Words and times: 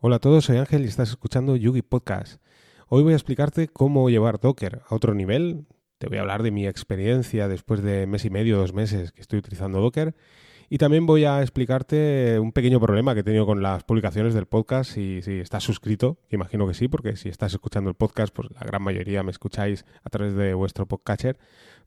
Hola 0.00 0.16
a 0.16 0.18
todos, 0.20 0.44
soy 0.44 0.58
Ángel 0.58 0.82
y 0.82 0.84
estás 0.84 1.08
escuchando 1.08 1.56
Yugi 1.56 1.82
Podcast. 1.82 2.40
Hoy 2.86 3.02
voy 3.02 3.14
a 3.14 3.16
explicarte 3.16 3.66
cómo 3.66 4.08
llevar 4.08 4.38
Docker 4.38 4.82
a 4.88 4.94
otro 4.94 5.12
nivel. 5.12 5.66
Te 5.98 6.06
voy 6.06 6.18
a 6.18 6.20
hablar 6.20 6.44
de 6.44 6.52
mi 6.52 6.68
experiencia 6.68 7.48
después 7.48 7.82
de 7.82 8.06
mes 8.06 8.24
y 8.24 8.30
medio, 8.30 8.58
dos 8.58 8.72
meses 8.72 9.10
que 9.10 9.20
estoy 9.20 9.40
utilizando 9.40 9.80
Docker. 9.80 10.14
Y 10.70 10.78
también 10.78 11.04
voy 11.04 11.24
a 11.24 11.42
explicarte 11.42 12.38
un 12.38 12.52
pequeño 12.52 12.78
problema 12.78 13.12
que 13.12 13.20
he 13.20 13.24
tenido 13.24 13.44
con 13.44 13.60
las 13.60 13.82
publicaciones 13.82 14.34
del 14.34 14.46
podcast. 14.46 14.92
Si, 14.92 15.20
si 15.22 15.40
estás 15.40 15.64
suscrito, 15.64 16.20
imagino 16.30 16.68
que 16.68 16.74
sí, 16.74 16.86
porque 16.86 17.16
si 17.16 17.28
estás 17.28 17.52
escuchando 17.54 17.90
el 17.90 17.96
podcast, 17.96 18.32
pues 18.32 18.50
la 18.52 18.60
gran 18.60 18.82
mayoría 18.82 19.24
me 19.24 19.32
escucháis 19.32 19.84
a 20.04 20.10
través 20.10 20.36
de 20.36 20.54
vuestro 20.54 20.86
podcatcher, 20.86 21.40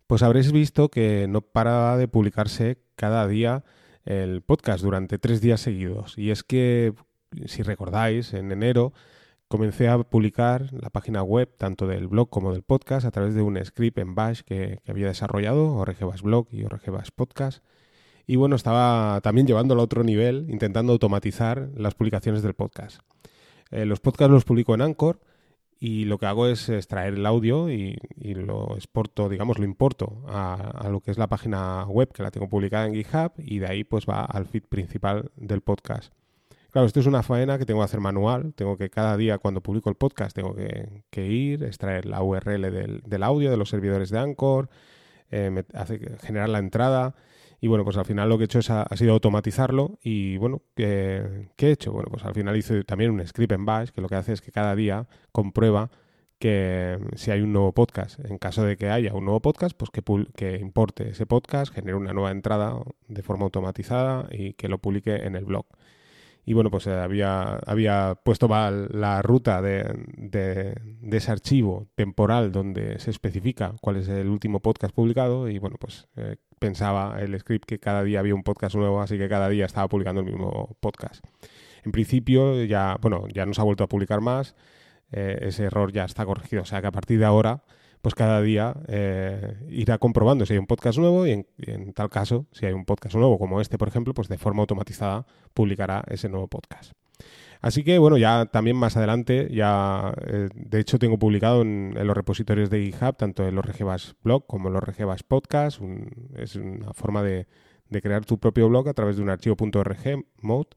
pues 0.08 0.22
habréis 0.22 0.52
visto 0.52 0.90
que 0.90 1.28
no 1.30 1.40
para 1.40 1.96
de 1.96 2.10
publicarse 2.10 2.78
cada 2.98 3.26
día 3.26 3.64
el 4.04 4.42
podcast 4.42 4.84
durante 4.84 5.18
tres 5.18 5.40
días 5.40 5.62
seguidos. 5.62 6.18
Y 6.18 6.32
es 6.32 6.44
que, 6.44 6.94
si 7.46 7.64
recordáis, 7.64 8.34
en 8.34 8.52
enero 8.52 8.94
comencé 9.52 9.90
a 9.90 9.98
publicar 10.00 10.72
la 10.72 10.90
página 10.90 11.22
web 11.22 11.54
tanto 11.58 11.86
del 11.86 12.08
blog 12.08 12.30
como 12.30 12.54
del 12.54 12.64
podcast 12.64 13.06
a 13.06 13.12
través 13.12 13.36
de 13.36 13.42
un 13.42 13.64
script 13.64 13.98
en 13.98 14.16
Bash 14.16 14.42
que, 14.42 14.80
había 14.88 15.08
desarrollado, 15.08 15.76
ORGBash 15.76 16.22
Blog 16.22 16.48
y 16.52 16.64
ORGBash 16.64 17.10
Podcast. 17.14 17.62
Y 18.26 18.38
bueno, 18.38 18.56
estaba 18.56 19.20
también 19.22 19.46
llevándolo 19.46 19.82
a 19.82 19.84
otro 19.84 20.04
nivel, 20.04 20.48
intentando 20.50 20.94
automatizar 20.94 21.70
las 21.76 21.96
publicaciones 21.96 22.44
del 22.44 22.54
podcast. 22.54 23.02
Eh, 23.72 23.86
los 23.86 24.00
podcasts 24.00 24.32
los 24.32 24.46
publico 24.46 24.74
en 24.74 24.82
Anchor 24.82 25.20
y 25.80 26.06
lo 26.06 26.18
que 26.18 26.28
hago 26.28 26.48
es 26.48 26.70
extraer 26.70 27.16
el 27.16 27.26
audio 27.26 27.70
y, 27.70 27.98
lo 28.16 28.76
exporto, 28.76 29.28
digamos, 29.28 29.60
lo 29.60 29.66
importo 29.66 30.24
a, 30.30 30.54
a, 30.54 30.90
lo 30.90 31.02
que 31.02 31.12
es 31.12 31.18
la 31.18 31.28
página 31.28 31.84
web 31.88 32.14
que 32.14 32.24
la 32.24 32.32
tengo 32.32 32.48
publicada 32.48 32.88
en 32.88 32.94
GitHub 32.94 33.34
y 33.38 33.60
de 33.60 33.68
ahí 33.68 33.84
pues 33.84 34.06
va 34.06 34.24
al 34.24 34.46
feed 34.46 34.64
principal 34.70 35.32
del 35.36 35.60
podcast. 35.60 36.14
Claro, 36.72 36.88
esto 36.88 37.02
es 37.02 37.06
una 37.06 37.22
faena 37.22 37.58
que 37.58 37.66
tengo 37.66 37.82
que 37.82 37.86
hacer 37.86 38.00
manual, 38.00 38.54
tengo 38.54 38.78
que 38.78 38.90
cada 38.90 39.18
día 39.18 39.38
cuando 39.40 39.60
publico 39.62 39.90
el 39.90 39.96
podcast 39.96 40.34
tengo 40.34 40.56
que, 40.56 41.28
ir, 41.28 41.64
extraer 41.66 42.06
la 42.06 42.24
URL 42.24 42.72
del, 43.06 43.24
audio 43.24 43.52
de 43.52 43.58
los 43.58 43.70
servidores 43.70 44.10
de 44.10 44.20
Anchor, 44.20 44.70
eh, 45.32 45.64
generar 46.22 46.48
la 46.48 46.60
entrada 46.60 47.14
y 47.60 47.68
bueno, 47.68 47.84
pues 47.84 47.98
al 47.98 48.06
final 48.06 48.30
lo 48.30 48.38
que 48.38 48.44
he 48.44 48.46
hecho 48.46 48.60
es, 48.60 48.70
ha, 48.70 48.88
sido 48.96 49.12
automatizarlo 49.12 50.00
y 50.02 50.38
bueno, 50.38 50.62
¿qué, 50.74 51.50
he 51.58 51.72
hecho? 51.72 51.92
Bueno, 51.92 52.08
pues 52.10 52.24
al 52.24 52.34
final 52.34 52.56
hice 52.56 52.86
también 52.86 53.12
un 53.12 53.28
script 53.28 53.52
en 53.52 53.66
Bash 53.66 53.90
que 53.90 54.00
lo 54.00 54.08
que 54.08 54.16
hace 54.16 54.32
es 54.32 54.42
que 54.42 54.54
cada 54.54 54.74
día 54.74 55.08
comprueba 55.34 55.92
que 56.40 56.98
si 57.16 57.32
hay 57.32 57.42
un 57.42 57.52
nuevo 57.52 57.74
podcast, 57.74 58.18
en 58.26 58.38
caso 58.38 58.64
de 58.64 58.78
que 58.78 58.90
haya 58.90 59.14
un 59.14 59.26
nuevo 59.26 59.42
podcast, 59.42 59.78
pues 59.78 59.92
que, 59.92 60.02
que 60.36 60.56
importe 60.56 61.10
ese 61.10 61.26
podcast, 61.26 61.74
genere 61.74 61.96
una 61.96 62.14
nueva 62.14 62.32
entrada 62.32 62.82
de 63.10 63.22
forma 63.24 63.44
automatizada 63.44 64.28
y 64.32 64.54
que 64.54 64.70
lo 64.70 64.80
publique 64.80 65.18
en 65.18 65.36
el 65.36 65.44
blog. 65.44 65.66
Y 66.46 66.54
bueno, 66.54 66.72
pues 66.72 66.88
eh, 66.88 66.94
había, 66.94 67.58
había 67.66 68.16
puesto 68.24 68.48
la 68.48 69.22
ruta 69.22 69.62
de, 69.62 69.94
de, 70.18 70.76
ese 71.12 71.32
archivo 71.32 71.88
temporal 71.96 72.52
donde 72.52 72.98
se 73.00 73.12
especifica 73.12 73.76
cuál 73.80 73.98
es 73.98 74.08
el 74.08 74.28
último 74.28 74.60
podcast 74.60 74.94
publicado 74.94 75.50
y 75.50 75.60
bueno, 75.60 75.78
pues 75.80 76.08
eh, 76.16 76.38
pensaba 76.60 77.22
el 77.22 77.40
script 77.40 77.66
que 77.66 77.80
cada 77.80 78.04
día 78.04 78.20
había 78.20 78.34
un 78.34 78.44
podcast 78.44 78.76
nuevo, 78.76 79.02
así 79.02 79.18
que 79.18 79.30
cada 79.30 79.50
día 79.50 79.66
estaba 79.66 79.88
publicando 79.88 80.22
el 80.22 80.28
mismo 80.28 80.78
podcast. 80.80 81.24
En 81.84 81.92
principio 81.92 82.64
ya, 82.64 82.98
bueno, 83.02 83.28
ya 83.34 83.46
no 83.46 83.54
se 83.54 83.62
ha 83.62 83.64
vuelto 83.64 83.84
a 83.84 83.88
publicar 83.88 84.22
más, 84.22 84.56
eh, 85.12 85.40
ese 85.42 85.66
error 85.66 85.92
ya 85.92 86.06
está 86.06 86.26
corregido, 86.26 86.64
o 86.64 86.66
sea 86.66 86.82
que 86.82 86.88
a 86.88 86.92
partir 86.92 87.20
de 87.20 87.26
ahora, 87.26 87.64
pues 88.02 88.16
cada 88.16 88.42
día 88.42 88.76
eh, 88.88 89.56
irá 89.70 89.98
comprobando 89.98 90.46
si 90.46 90.54
hay 90.54 90.60
un 90.60 90.68
podcast 90.68 90.98
nuevo 90.98 91.28
y 91.28 91.46
en, 91.60 91.94
tal 91.94 92.10
caso, 92.10 92.48
si 92.52 92.66
hay 92.66 92.74
un 92.74 92.86
podcast 92.86 93.16
nuevo 93.16 93.38
como 93.38 93.62
este, 93.62 93.78
por 93.78 93.88
ejemplo, 93.88 94.14
pues 94.14 94.28
de 94.28 94.38
forma 94.38 94.62
automatizada 94.62 95.26
publicará 95.54 96.04
ese 96.08 96.28
nuevo 96.30 96.48
podcast. 96.48 96.94
Así 97.62 97.84
que 97.84 98.00
bueno, 98.00 98.18
ya 98.18 98.48
también 98.48 98.76
más 98.76 98.98
adelante, 98.98 99.48
ya 99.52 100.16
eh, 100.26 100.50
de 100.54 100.80
hecho 100.80 100.98
tengo 100.98 101.20
publicado 101.20 101.62
en, 101.62 101.94
los 101.94 102.18
repositorios 102.18 102.72
de 102.72 102.84
GitHub, 102.84 103.16
tanto 103.16 103.48
en 103.48 103.54
los 103.54 103.64
RGBash 103.64 104.14
blog 104.24 104.48
como 104.48 104.70
en 104.70 104.74
los 104.74 104.84
RGBash 104.84 105.22
podcast. 105.28 105.80
es 106.38 106.56
una 106.56 106.94
forma 106.94 107.22
de, 107.22 107.46
crear 108.02 108.26
tu 108.26 108.40
propio 108.40 108.68
blog 108.68 108.90
a 108.90 108.94
través 108.94 109.18
de 109.18 109.22
un 109.22 109.30
archivo 109.30 109.56
.org 109.60 110.26
mode, 110.42 110.70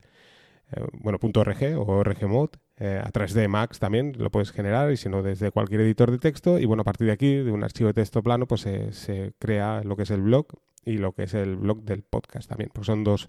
bueno, 0.92 1.18
.org 1.20 1.78
o 1.78 1.84
org 1.84 2.28
mode. 2.28 2.58
Eh, 2.76 3.00
a 3.02 3.10
través 3.10 3.34
de 3.34 3.46
Max 3.46 3.78
también 3.78 4.14
lo 4.18 4.30
puedes 4.30 4.50
generar 4.50 4.90
y 4.90 4.96
si 4.96 5.08
no 5.08 5.22
desde 5.22 5.52
cualquier 5.52 5.82
editor 5.82 6.10
de 6.10 6.18
texto 6.18 6.58
y 6.58 6.64
bueno 6.64 6.80
a 6.80 6.84
partir 6.84 7.06
de 7.06 7.12
aquí 7.12 7.36
de 7.36 7.52
un 7.52 7.62
archivo 7.62 7.86
de 7.86 7.94
texto 7.94 8.20
plano 8.20 8.48
pues 8.48 8.62
se 8.62 9.32
crea 9.38 9.82
lo 9.84 9.94
que 9.94 10.02
es 10.02 10.10
el 10.10 10.22
blog 10.22 10.46
y 10.84 10.98
lo 10.98 11.12
que 11.12 11.22
es 11.22 11.34
el 11.34 11.54
blog 11.54 11.84
del 11.84 12.02
podcast 12.02 12.48
también 12.48 12.70
pues 12.74 12.88
son 12.88 13.04
dos 13.04 13.28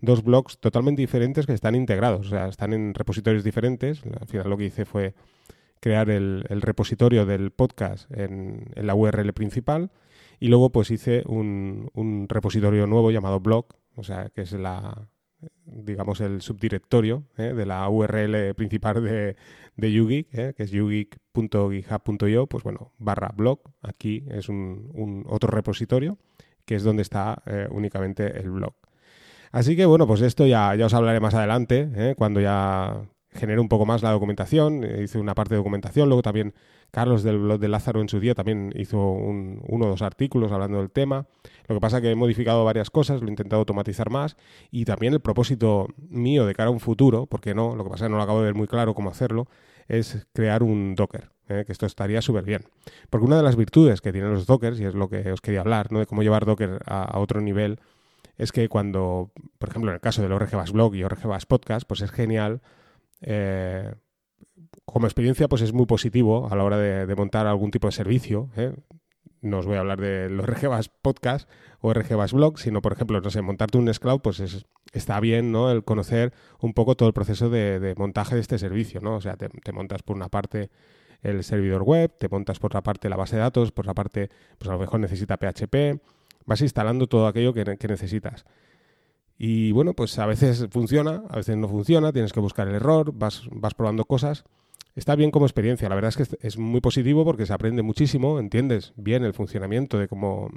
dos 0.00 0.22
blogs 0.22 0.58
totalmente 0.58 1.02
diferentes 1.02 1.46
que 1.46 1.52
están 1.52 1.74
integrados, 1.74 2.26
o 2.26 2.30
sea, 2.30 2.48
están 2.48 2.72
en 2.72 2.94
repositorios 2.94 3.44
diferentes. 3.44 4.02
Al 4.20 4.26
final 4.26 4.50
lo 4.50 4.56
que 4.56 4.64
hice 4.64 4.84
fue 4.84 5.14
crear 5.80 6.10
el, 6.10 6.44
repositorio 6.48 7.26
del 7.26 7.50
podcast 7.50 8.10
en, 8.10 8.72
la 8.74 8.94
URL 8.94 9.32
principal 9.32 9.90
y 10.40 10.48
luego 10.48 10.70
pues 10.70 10.90
hice 10.90 11.22
un, 11.26 12.26
repositorio 12.28 12.86
nuevo 12.86 13.10
llamado 13.10 13.40
blog, 13.40 13.66
o 13.94 14.02
sea, 14.02 14.30
que 14.34 14.42
es 14.42 14.52
la 14.52 15.08
digamos 15.64 16.20
el 16.20 16.40
subdirectorio 16.42 17.24
¿eh? 17.36 17.52
de 17.54 17.66
la 17.66 17.88
URL 17.88 18.54
principal 18.54 19.02
de, 19.02 19.36
de 19.76 19.92
YouGeek, 19.92 20.28
¿eh? 20.32 20.54
que 20.56 20.62
es 20.62 20.70
yougeek.github.io, 20.70 22.46
pues 22.46 22.64
bueno, 22.64 22.92
barra 22.98 23.32
blog, 23.34 23.60
aquí 23.82 24.24
es 24.30 24.48
un, 24.48 25.24
otro 25.28 25.50
repositorio 25.50 26.18
que 26.64 26.74
es 26.74 26.82
donde 26.82 27.02
está 27.02 27.42
eh, 27.46 27.68
únicamente 27.70 28.38
el 28.38 28.50
blog. 28.50 28.74
Así 29.52 29.76
que 29.76 29.86
bueno, 29.86 30.06
pues 30.06 30.20
esto 30.20 30.46
ya, 30.46 30.74
ya 30.74 30.86
os 30.86 30.94
hablaré 30.94 31.20
más 31.20 31.34
adelante, 31.34 32.14
cuando 32.16 32.40
ya 32.40 33.06
genere 33.36 33.60
un 33.60 33.68
poco 33.68 33.86
más 33.86 34.02
la 34.02 34.10
documentación. 34.10 34.84
Eh, 34.84 35.02
hice 35.04 35.18
una 35.18 35.34
parte 35.34 35.54
de 35.54 35.58
documentación, 35.58 36.08
luego 36.08 36.22
también 36.22 36.54
Carlos 36.90 37.22
del 37.22 37.38
blog 37.38 37.60
de 37.60 37.68
Lázaro 37.68 38.00
en 38.00 38.08
su 38.08 38.20
día 38.20 38.34
también 38.34 38.72
hizo 38.76 38.98
uno 38.98 39.86
o 39.86 39.88
dos 39.88 40.02
artículos 40.02 40.52
hablando 40.52 40.78
del 40.78 40.90
tema. 40.90 41.26
Lo 41.68 41.76
que 41.76 41.80
pasa 41.80 41.98
es 41.98 42.02
que 42.02 42.10
he 42.10 42.14
modificado 42.14 42.64
varias 42.64 42.90
cosas, 42.90 43.20
lo 43.20 43.26
he 43.26 43.30
intentado 43.30 43.60
automatizar 43.60 44.10
más 44.10 44.36
y 44.70 44.84
también 44.84 45.12
el 45.12 45.20
propósito 45.20 45.88
mío 46.08 46.46
de 46.46 46.54
cara 46.54 46.68
a 46.68 46.72
un 46.72 46.80
futuro, 46.80 47.26
porque 47.26 47.54
no, 47.54 47.76
lo 47.76 47.84
que 47.84 47.90
pasa 47.90 48.04
es 48.04 48.08
que 48.08 48.12
no 48.12 48.16
lo 48.16 48.22
acabo 48.22 48.40
de 48.40 48.46
ver 48.46 48.54
muy 48.54 48.66
claro 48.66 48.94
cómo 48.94 49.10
hacerlo, 49.10 49.48
es 49.88 50.26
crear 50.32 50.62
un 50.62 50.94
Docker. 50.94 51.30
¿eh? 51.48 51.64
que 51.64 51.72
esto 51.72 51.86
estaría 51.86 52.20
súper 52.22 52.44
bien. 52.44 52.62
Porque 53.08 53.26
una 53.26 53.36
de 53.36 53.42
las 53.42 53.56
virtudes 53.56 54.00
que 54.00 54.12
tienen 54.12 54.32
los 54.32 54.46
Dockers, 54.46 54.80
y 54.80 54.84
es 54.84 54.94
lo 54.94 55.08
que 55.08 55.30
os 55.30 55.40
quería 55.40 55.60
hablar, 55.60 55.92
¿no? 55.92 56.00
de 56.00 56.06
cómo 56.06 56.22
llevar 56.22 56.44
Docker 56.44 56.80
a 56.86 57.18
otro 57.18 57.40
nivel, 57.40 57.78
es 58.38 58.52
que 58.52 58.68
cuando, 58.68 59.30
por 59.58 59.70
ejemplo, 59.70 59.90
en 59.90 59.94
el 59.94 60.00
caso 60.00 60.22
del 60.22 60.32
ORGBAS 60.32 60.72
Blog 60.72 60.94
y 60.94 61.04
ORGBAS 61.04 61.46
Podcast, 61.46 61.86
pues 61.86 62.02
es 62.02 62.10
genial. 62.10 62.60
Eh, 63.20 63.94
como 64.84 65.06
experiencia, 65.06 65.48
pues 65.48 65.62
es 65.62 65.72
muy 65.72 65.86
positivo 65.86 66.48
a 66.50 66.56
la 66.56 66.64
hora 66.64 66.78
de, 66.78 67.14
montar 67.16 67.46
algún 67.46 67.70
tipo 67.70 67.88
de 67.88 67.92
servicio. 67.92 68.50
¿eh? 68.56 68.74
No 69.40 69.58
os 69.58 69.66
voy 69.66 69.76
a 69.76 69.80
hablar 69.80 70.00
de 70.00 70.30
los 70.30 70.46
RGBAS 70.46 70.88
Podcast 70.88 71.48
o 71.80 71.92
RGBAS 71.92 72.32
Blog, 72.32 72.58
sino, 72.58 72.82
por 72.82 72.92
ejemplo, 72.92 73.20
no 73.20 73.30
sé, 73.30 73.42
montarte 73.42 73.78
un 73.78 73.84
Nextcloud, 73.84 74.20
pues 74.20 74.66
está 74.92 75.20
bien, 75.20 75.52
¿no? 75.52 75.70
El 75.70 75.84
conocer 75.84 76.32
un 76.60 76.72
poco 76.72 76.96
todo 76.96 77.08
el 77.08 77.12
proceso 77.12 77.50
de, 77.50 77.94
montaje 77.96 78.34
de 78.34 78.40
este 78.40 78.58
servicio, 78.58 79.00
¿no? 79.00 79.16
O 79.16 79.20
sea, 79.20 79.36
te, 79.36 79.72
montas 79.72 80.02
por 80.02 80.16
una 80.16 80.28
parte 80.28 80.70
el 81.22 81.44
servidor 81.44 81.82
web, 81.82 82.12
te 82.18 82.28
montas 82.28 82.58
por 82.58 82.68
otra 82.68 82.82
parte 82.82 83.08
la 83.08 83.16
base 83.16 83.36
de 83.36 83.42
datos, 83.42 83.72
por 83.72 83.84
otra 83.84 83.94
parte, 83.94 84.30
pues 84.58 84.68
a 84.68 84.74
lo 84.74 84.78
mejor 84.78 85.00
necesita 85.00 85.36
PHP, 85.36 86.00
vas 86.44 86.60
instalando 86.60 87.06
todo 87.06 87.26
aquello 87.26 87.52
que, 87.52 87.64
necesitas. 87.88 88.44
Y 89.38 89.72
bueno, 89.72 89.92
pues 89.92 90.18
a 90.18 90.26
veces 90.26 90.66
funciona, 90.70 91.22
a 91.28 91.36
veces 91.36 91.56
no 91.56 91.68
funciona, 91.68 92.12
tienes 92.12 92.32
que 92.32 92.40
buscar 92.40 92.68
el 92.68 92.74
error, 92.74 93.12
vas, 93.14 93.42
vas 93.50 93.74
probando 93.74 94.04
cosas. 94.04 94.44
Está 94.94 95.14
bien 95.14 95.30
como 95.30 95.44
experiencia, 95.44 95.90
la 95.90 95.94
verdad 95.94 96.14
es 96.16 96.28
que 96.28 96.38
es 96.40 96.56
muy 96.56 96.80
positivo 96.80 97.24
porque 97.24 97.44
se 97.44 97.52
aprende 97.52 97.82
muchísimo, 97.82 98.38
entiendes 98.38 98.94
bien 98.96 99.24
el 99.24 99.34
funcionamiento 99.34 99.98
de 99.98 100.08
cómo 100.08 100.48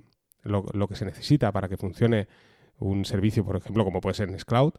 lo, 0.43 0.87
que 0.87 0.95
se 0.95 1.03
necesita 1.03 1.51
para 1.51 1.67
que 1.67 1.75
funcione 1.75 2.29
un 2.77 3.03
servicio, 3.03 3.43
por 3.43 3.57
ejemplo, 3.57 3.83
como 3.83 3.99
puede 3.99 4.13
ser 4.13 4.29
Nextcloud. 4.29 4.75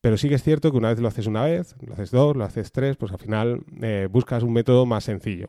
Pero 0.00 0.16
sí 0.16 0.30
que 0.30 0.36
es 0.36 0.42
cierto 0.42 0.70
que 0.70 0.78
una 0.78 0.88
vez 0.88 1.00
lo 1.00 1.08
haces 1.08 1.26
una 1.26 1.44
vez, 1.44 1.76
lo 1.80 1.92
haces 1.92 2.10
dos, 2.10 2.36
lo 2.36 2.44
haces 2.44 2.72
tres, 2.72 2.96
pues 2.96 3.12
al 3.12 3.18
final 3.18 3.64
eh, 3.82 4.08
buscas 4.10 4.42
un 4.42 4.54
método 4.54 4.86
más 4.86 5.04
sencillo. 5.04 5.48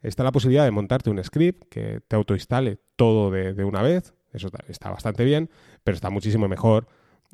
Está 0.00 0.22
la 0.22 0.30
posibilidad 0.30 0.64
de 0.64 0.70
montarte 0.70 1.10
un 1.10 1.22
script 1.24 1.64
que 1.68 2.00
te 2.06 2.14
autoinstale 2.14 2.78
todo 2.94 3.30
de 3.30 3.64
una 3.64 3.82
vez, 3.82 4.14
eso 4.32 4.50
está 4.68 4.90
bastante 4.90 5.24
bien, 5.24 5.48
pero 5.82 5.94
está 5.94 6.10
muchísimo 6.10 6.46
mejor 6.46 6.86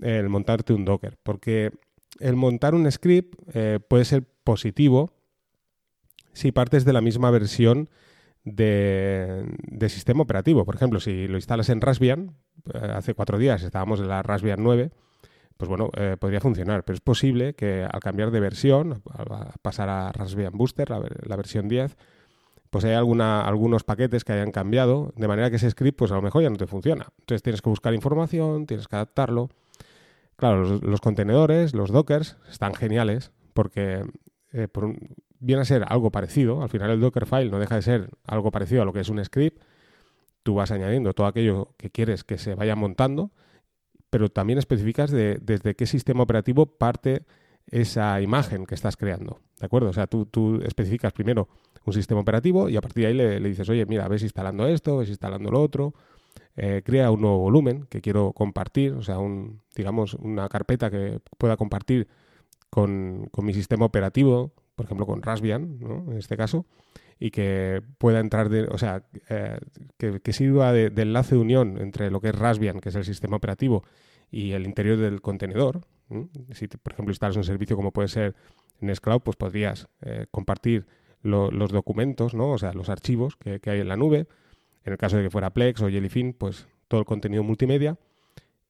el 0.02 0.28
montarte 0.28 0.72
un 0.72 0.84
Docker, 0.84 1.18
porque 1.22 1.72
el 2.18 2.36
montar 2.36 2.74
un 2.74 2.90
script 2.90 3.38
eh, 3.54 3.78
puede 3.86 4.04
ser 4.04 4.24
positivo 4.44 5.12
si 6.32 6.52
partes 6.52 6.84
de 6.84 6.92
la 6.92 7.00
misma 7.00 7.30
versión 7.30 7.88
de, 8.44 9.44
sistema 9.88 10.22
operativo. 10.22 10.64
Por 10.64 10.74
ejemplo, 10.74 11.00
si 11.00 11.28
lo 11.28 11.36
instalas 11.36 11.68
en 11.68 11.80
Raspbian, 11.80 12.36
eh, 12.72 12.78
hace 12.94 13.14
cuatro 13.14 13.38
días 13.38 13.62
estábamos 13.62 14.00
en 14.00 14.08
la 14.08 14.22
Raspbian 14.22 14.62
9, 14.62 14.90
pues 15.56 15.68
bueno, 15.68 15.90
eh, 15.96 16.16
podría 16.18 16.40
funcionar, 16.40 16.84
pero 16.84 16.94
es 16.94 17.02
posible 17.02 17.54
que 17.54 17.86
al 17.90 18.00
cambiar 18.00 18.30
de 18.30 18.40
versión, 18.40 19.02
a, 19.10 19.52
pasar 19.60 19.88
a 19.88 20.12
Raspbian 20.12 20.56
Booster, 20.56 20.88
la, 20.88 21.02
la 21.26 21.36
versión 21.36 21.68
10, 21.68 21.96
pues 22.70 22.84
hay 22.84 22.92
alguna, 22.92 23.42
algunos 23.42 23.84
paquetes 23.84 24.24
que 24.24 24.32
hayan 24.32 24.52
cambiado, 24.52 25.12
de 25.16 25.28
manera 25.28 25.50
que 25.50 25.56
ese 25.56 25.70
script 25.70 25.98
pues 25.98 26.12
a 26.12 26.14
lo 26.14 26.22
mejor 26.22 26.42
ya 26.42 26.50
no 26.50 26.56
te 26.56 26.66
funciona. 26.66 27.08
Entonces 27.18 27.42
tienes 27.42 27.60
que 27.60 27.68
buscar 27.68 27.92
información, 27.94 28.66
tienes 28.66 28.86
que 28.86 28.96
adaptarlo. 28.96 29.50
Claro, 30.40 30.64
los, 30.80 31.00
contenedores, 31.02 31.74
los 31.74 31.90
dockers, 31.92 32.38
están 32.50 32.72
geniales 32.72 33.30
porque 33.52 34.02
eh, 34.54 34.68
viene 35.38 35.60
a 35.60 35.66
ser 35.66 35.84
algo 35.86 36.10
parecido. 36.10 36.62
Al 36.62 36.70
final 36.70 36.90
el 36.92 37.00
Dockerfile 37.00 37.50
no 37.50 37.58
deja 37.58 37.74
de 37.74 37.82
ser 37.82 38.08
algo 38.24 38.50
parecido 38.50 38.80
a 38.80 38.86
lo 38.86 38.94
que 38.94 39.00
es 39.00 39.10
un 39.10 39.22
script. 39.22 39.62
Tú 40.42 40.54
vas 40.54 40.70
añadiendo 40.70 41.12
todo 41.12 41.26
aquello 41.26 41.74
que 41.76 41.90
quieres 41.90 42.24
que 42.24 42.38
se 42.38 42.54
vaya 42.54 42.74
montando, 42.74 43.32
pero 44.08 44.30
también 44.30 44.58
especificas 44.58 45.10
de, 45.10 45.38
desde 45.42 45.76
qué 45.76 45.84
sistema 45.84 46.22
operativo 46.22 46.64
parte 46.64 47.26
esa 47.66 48.18
imagen 48.22 48.64
que 48.64 48.74
estás 48.74 48.96
creando. 48.96 49.42
¿De 49.58 49.66
acuerdo? 49.66 49.90
O 49.90 49.92
sea, 49.92 50.06
tú, 50.06 50.24
tú 50.24 50.62
especificas 50.62 51.12
primero 51.12 51.50
un 51.84 51.92
sistema 51.92 52.22
operativo 52.22 52.70
y 52.70 52.78
a 52.78 52.80
partir 52.80 53.02
de 53.02 53.08
ahí 53.08 53.14
le, 53.14 53.40
dices, 53.46 53.68
oye, 53.68 53.84
mira, 53.84 54.08
ves 54.08 54.22
instalando 54.22 54.66
esto, 54.66 54.96
ves 54.96 55.10
instalando 55.10 55.50
lo 55.50 55.60
otro, 55.60 55.92
eh, 56.56 56.82
crea 56.84 57.10
un 57.10 57.20
nuevo 57.20 57.38
volumen 57.38 57.86
que 57.88 58.00
quiero 58.00 58.32
compartir, 58.32 58.92
o 58.92 59.02
sea, 59.02 59.18
un, 59.18 59.62
digamos, 59.74 60.14
una 60.14 60.48
carpeta 60.48 60.90
que 60.90 61.20
pueda 61.38 61.56
compartir 61.56 62.08
con, 62.70 63.30
mi 63.42 63.52
sistema 63.54 63.84
operativo, 63.84 64.52
por 64.76 64.86
ejemplo, 64.86 65.06
con 65.06 65.22
Raspbian, 65.22 65.78
¿no? 65.80 66.10
en 66.10 66.18
este 66.18 66.36
caso, 66.36 66.66
y 67.18 67.30
que 67.30 67.82
pueda 67.98 68.20
entrar, 68.20 68.48
de, 68.48 68.64
o 68.64 68.78
sea, 68.78 69.02
eh, 69.28 69.58
que, 69.98 70.32
sirva 70.32 70.72
de, 70.72 70.86
enlace 71.02 71.34
de 71.34 71.40
unión 71.40 71.78
entre 71.78 72.10
lo 72.10 72.20
que 72.20 72.28
es 72.28 72.34
Raspbian, 72.34 72.80
que 72.80 72.88
es 72.88 72.94
el 72.94 73.04
sistema 73.04 73.36
operativo, 73.36 73.84
y 74.30 74.52
el 74.52 74.64
interior 74.64 74.96
del 74.96 75.20
contenedor. 75.20 75.82
Si, 76.52 76.66
por 76.68 76.92
ejemplo, 76.92 77.12
instalas 77.12 77.36
un 77.36 77.44
servicio 77.44 77.76
como 77.76 77.92
puede 77.92 78.08
ser 78.08 78.34
Nextcloud, 78.80 79.20
pues 79.20 79.36
podrías 79.36 79.88
eh, 80.02 80.26
compartir 80.30 80.86
los 81.22 81.70
documentos, 81.70 82.34
¿no? 82.34 82.50
o 82.50 82.58
sea, 82.58 82.72
los 82.72 82.88
archivos 82.88 83.36
que, 83.36 83.60
hay 83.66 83.80
en 83.80 83.88
la 83.88 83.96
nube. 83.96 84.26
En 84.84 84.92
el 84.92 84.98
caso 84.98 85.16
de 85.16 85.24
que 85.24 85.30
fuera 85.30 85.50
Plex 85.50 85.82
o 85.82 85.88
Jellyfin, 85.88 86.32
pues 86.32 86.66
todo 86.88 87.00
el 87.00 87.06
contenido 87.06 87.42
multimedia. 87.42 87.98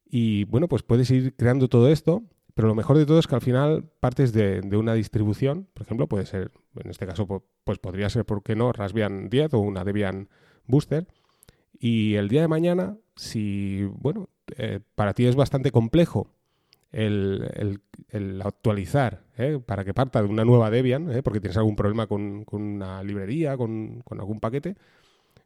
Y 0.05 0.43
bueno, 0.45 0.67
pues 0.67 0.83
puedes 0.83 1.09
ir 1.11 1.35
creando 1.35 1.67
todo 1.69 1.89
esto, 1.89 2.23
pero 2.53 2.67
lo 2.67 2.75
mejor 2.75 2.97
de 2.97 3.05
todo 3.05 3.19
es 3.19 3.27
que 3.27 3.35
al 3.35 3.41
final 3.41 3.85
partes 3.99 4.33
de, 4.33 4.61
una 4.75 4.93
distribución, 4.93 5.67
por 5.73 5.83
ejemplo, 5.83 6.07
puede 6.07 6.25
ser, 6.25 6.51
en 6.75 6.89
este 6.89 7.07
caso, 7.07 7.43
pues 7.63 7.79
podría 7.79 8.09
ser, 8.09 8.25
¿por 8.25 8.43
qué 8.43 8.55
no?, 8.55 8.73
Raspbian 8.73 9.29
10 9.29 9.53
o 9.53 9.59
una 9.59 9.83
Debian 9.83 10.27
Booster. 10.67 11.07
Y 11.79 12.15
el 12.15 12.27
día 12.27 12.41
de 12.41 12.47
mañana, 12.47 12.97
si, 13.15 13.83
bueno, 13.85 14.29
eh, 14.57 14.81
para 14.95 15.13
ti 15.13 15.25
es 15.25 15.35
bastante 15.35 15.71
complejo 15.71 16.27
el, 16.91 17.81
actualizar 18.43 19.23
¿eh? 19.37 19.59
para 19.65 19.85
que 19.85 19.93
parta 19.93 20.21
de 20.21 20.27
una 20.27 20.45
nueva 20.45 20.69
Debian, 20.69 21.11
¿eh? 21.11 21.23
porque 21.23 21.39
tienes 21.39 21.57
algún 21.57 21.75
problema 21.75 22.07
con, 22.07 22.45
una 22.51 23.03
librería, 23.03 23.57
con, 23.57 24.03
algún 24.09 24.39
paquete, 24.39 24.75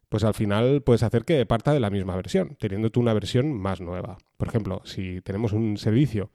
pues 0.08 0.24
al 0.24 0.34
final 0.34 0.82
puedes 0.82 1.02
hacer 1.02 1.24
que 1.24 1.44
parta 1.46 1.72
de 1.72 1.80
la 1.80 1.90
misma 1.90 2.16
versión, 2.16 2.56
teniendo 2.58 2.90
tú 2.90 3.00
una 3.00 3.14
versión 3.14 3.52
más 3.52 3.80
nueva. 3.80 4.18
Por 4.36 4.48
ejemplo, 4.48 4.82
si 4.84 5.20
tenemos 5.22 5.52
un 5.52 5.76
servicio 5.76 6.30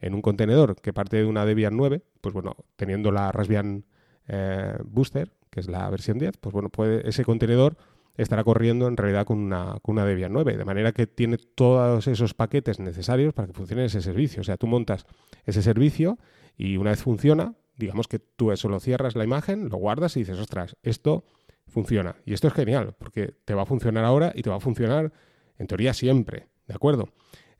en 0.00 0.14
un 0.14 0.22
contenedor 0.22 0.76
que 0.76 0.92
parte 0.92 1.16
de 1.16 1.24
una 1.24 1.44
Debian 1.44 1.76
9, 1.76 2.02
pues 2.20 2.32
bueno, 2.32 2.56
teniendo 2.76 3.10
la 3.10 3.32
Raspbian 3.32 3.84
eh, 4.28 4.76
Booster, 4.84 5.32
que 5.50 5.60
es 5.60 5.68
la 5.68 5.88
versión 5.90 6.18
10, 6.18 6.36
pues 6.38 6.52
bueno, 6.52 6.68
puede 6.68 7.08
ese 7.08 7.24
contenedor 7.24 7.76
estará 8.18 8.42
corriendo 8.42 8.88
en 8.88 8.96
realidad 8.96 9.24
con 9.24 9.38
una, 9.38 9.78
con 9.80 9.94
una 9.94 10.04
Debian 10.04 10.32
9, 10.32 10.56
de 10.56 10.64
manera 10.64 10.92
que 10.92 11.06
tiene 11.06 11.38
todos 11.38 12.08
esos 12.08 12.34
paquetes 12.34 12.80
necesarios 12.80 13.32
para 13.32 13.46
que 13.46 13.54
funcione 13.54 13.84
ese 13.84 14.02
servicio. 14.02 14.40
O 14.40 14.44
sea, 14.44 14.56
tú 14.56 14.66
montas 14.66 15.06
ese 15.46 15.62
servicio 15.62 16.18
y 16.56 16.76
una 16.76 16.90
vez 16.90 17.00
funciona, 17.00 17.54
digamos 17.76 18.08
que 18.08 18.18
tú 18.18 18.50
eso 18.50 18.68
lo 18.68 18.80
cierras 18.80 19.14
la 19.14 19.22
imagen, 19.22 19.68
lo 19.68 19.78
guardas 19.78 20.16
y 20.16 20.20
dices, 20.20 20.38
ostras, 20.38 20.76
esto 20.82 21.24
funciona. 21.68 22.16
Y 22.24 22.32
esto 22.32 22.48
es 22.48 22.54
genial, 22.54 22.94
porque 22.98 23.34
te 23.44 23.54
va 23.54 23.62
a 23.62 23.66
funcionar 23.66 24.04
ahora 24.04 24.32
y 24.34 24.42
te 24.42 24.50
va 24.50 24.56
a 24.56 24.60
funcionar 24.60 25.12
en 25.58 25.66
teoría 25.66 25.94
siempre, 25.94 26.48
¿de 26.66 26.74
acuerdo? 26.74 27.08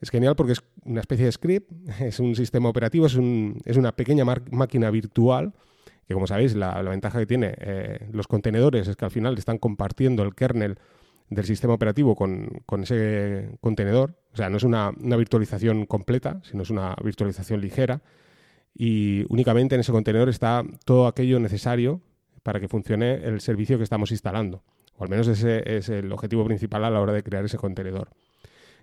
Es 0.01 0.11
genial 0.11 0.37
porque 0.37 0.53
es 0.53 0.63
una 0.85 1.01
especie 1.01 1.25
de 1.27 1.33
script, 1.33 1.71
es 2.01 2.21
un 2.21 2.35
sistema 2.35 2.69
operativo, 2.69 3.07
es, 3.07 3.15
un, 3.15 3.61
es 3.65 3.77
una 3.77 3.93
pequeña 3.93 4.25
máquina 4.25 4.91
virtual 4.91 5.53
que 6.09 6.15
como 6.15 6.27
sabéis, 6.27 6.57
la, 6.57 6.81
ventaja 6.81 7.19
que 7.19 7.27
tiene 7.27 7.55
eh, 7.59 8.09
los 8.13 8.27
contenedores 8.27 8.89
es 8.89 8.97
que 8.97 9.05
al 9.05 9.11
final 9.11 9.37
están 9.37 9.59
compartiendo 9.59 10.23
el 10.23 10.35
kernel 10.35 10.79
del 11.29 11.45
sistema 11.45 11.75
operativo 11.75 12.17
con, 12.17 12.63
ese 12.83 13.51
contenedor. 13.61 14.19
O 14.33 14.37
sea, 14.39 14.49
no 14.49 14.57
es 14.57 14.63
una, 14.63 14.91
virtualización 14.91 15.85
completa, 15.85 16.41
sino 16.45 16.63
es 16.63 16.71
una 16.71 16.97
virtualización 17.05 17.61
ligera. 17.61 18.01
Y 18.75 19.27
únicamente 19.29 19.75
en 19.75 19.83
ese 19.83 19.93
contenedor 19.93 20.31
está 20.31 20.65
todo 20.87 21.07
aquello 21.09 21.39
necesario 21.41 22.01
para 22.49 22.61
que 22.61 22.69
funcione 22.69 23.17
el 23.27 23.43
servicio 23.43 23.77
que 23.77 23.85
estamos 23.85 24.11
instalando. 24.11 24.63
O 24.97 25.05
al 25.05 25.11
menos 25.11 25.29
ese 25.29 25.77
es 25.77 25.91
el 25.91 26.11
objetivo 26.11 26.47
principal 26.47 26.83
a 26.83 26.89
la 26.89 26.99
hora 26.99 27.13
de 27.13 27.23
crear 27.23 27.45
ese 27.45 27.59
contenedor. 27.59 28.09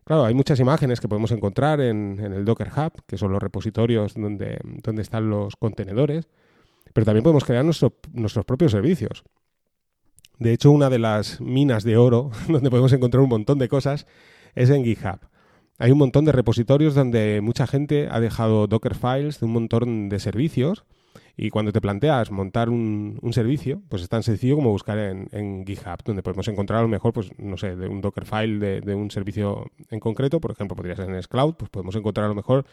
Claro, 0.03 0.23
hay 0.23 0.35
muchas 0.35 0.59
imágenes 0.59 1.01
que 1.01 1.07
podemos 1.07 1.31
encontrar 1.31 1.81
en, 1.81 2.19
el 2.19 2.45
Docker 2.45 2.69
Hub, 2.77 3.01
que 3.07 3.17
son 3.17 3.31
los 3.31 3.41
repositorios 3.41 4.13
donde, 4.13 4.59
donde 4.83 5.01
están 5.01 5.31
los 5.31 5.55
contenedores 5.55 6.27
pero 6.93 7.05
también 7.05 7.23
podemos 7.23 7.43
crear 7.43 7.65
nuestros 7.65 8.45
propios 8.45 8.71
servicios. 8.71 9.23
De 10.37 10.53
hecho, 10.53 10.69
una 10.69 10.91
de 10.91 10.99
las 10.99 11.41
minas 11.41 11.83
de 11.83 11.97
oro 11.97 12.29
donde 12.47 12.69
podemos 12.69 12.93
encontrar 12.93 13.23
un 13.23 13.29
montón 13.29 13.57
de 13.57 13.67
cosas 13.67 14.05
es 14.53 14.69
en 14.69 14.83
GitHub. 14.83 15.19
Hay 15.79 15.91
un 15.91 15.97
montón 15.97 16.23
de 16.23 16.31
repositorios 16.31 16.95
donde 16.95 17.41
mucha 17.41 17.65
gente 17.65 18.07
ha 18.11 18.19
dejado 18.19 18.67
Docker 18.67 18.95
files 18.95 19.39
de 19.39 19.45
un 19.47 19.53
montón 19.53 20.07
de 20.07 20.19
servicios 20.19 20.85
y 21.37 21.49
cuando 21.49 21.71
te 21.71 21.81
planteas 21.81 22.31
montar 22.31 22.69
un, 22.69 23.19
servicio, 23.31 23.81
pues 23.89 24.01
es 24.01 24.09
tan 24.09 24.23
sencillo 24.23 24.55
como 24.55 24.71
buscar 24.71 24.97
en, 24.97 25.65
GitHub, 25.65 26.03
donde 26.05 26.23
podemos 26.23 26.47
encontrar 26.47 26.79
a 26.79 26.83
lo 26.83 26.87
mejor, 26.87 27.11
pues 27.13 27.29
no 27.37 27.57
sé, 27.57 27.75
de 27.75 27.87
un 27.87 28.01
Dockerfile 28.01 28.81
de, 28.81 28.95
un 28.95 29.11
servicio 29.11 29.69
en 29.89 29.99
concreto, 29.99 30.39
por 30.39 30.51
ejemplo, 30.51 30.75
podría 30.75 30.95
ser 30.95 31.09
en 31.09 31.21
Cloud, 31.23 31.55
pues 31.55 31.69
podemos 31.69 31.95
encontrar 31.95 32.25
a 32.25 32.29
lo 32.29 32.35
mejor 32.35 32.65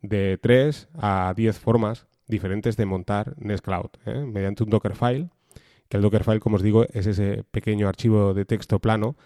de 0.00 0.38
3 0.42 0.88
a 0.94 1.32
10 1.36 1.58
formas 1.58 2.06
diferentes 2.26 2.76
de 2.76 2.86
montar 2.86 3.34
Nextcloud 3.38 3.90
¿eh? 4.06 4.24
mediante 4.26 4.64
un 4.64 4.70
Dockerfile, 4.70 5.28
que 5.88 5.96
el 5.96 6.02
Dockerfile, 6.02 6.40
como 6.40 6.56
os 6.56 6.62
digo, 6.62 6.86
es 6.92 7.06
ese 7.06 7.44
pequeño 7.50 7.88
archivo 7.88 8.34
de 8.34 8.44
texto 8.44 8.80
plano 8.80 9.16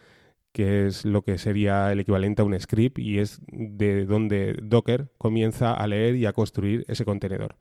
que 0.56 0.86
es 0.86 1.04
lo 1.04 1.20
que 1.20 1.36
sería 1.36 1.92
el 1.92 2.00
equivalente 2.00 2.40
a 2.40 2.44
un 2.46 2.58
script 2.58 2.98
y 2.98 3.18
es 3.18 3.42
de 3.48 4.06
donde 4.06 4.56
Docker 4.62 5.10
comienza 5.18 5.74
a 5.74 5.86
leer 5.86 6.16
y 6.16 6.24
a 6.24 6.32
construir 6.32 6.86
ese 6.88 7.04
contenedor. 7.04 7.56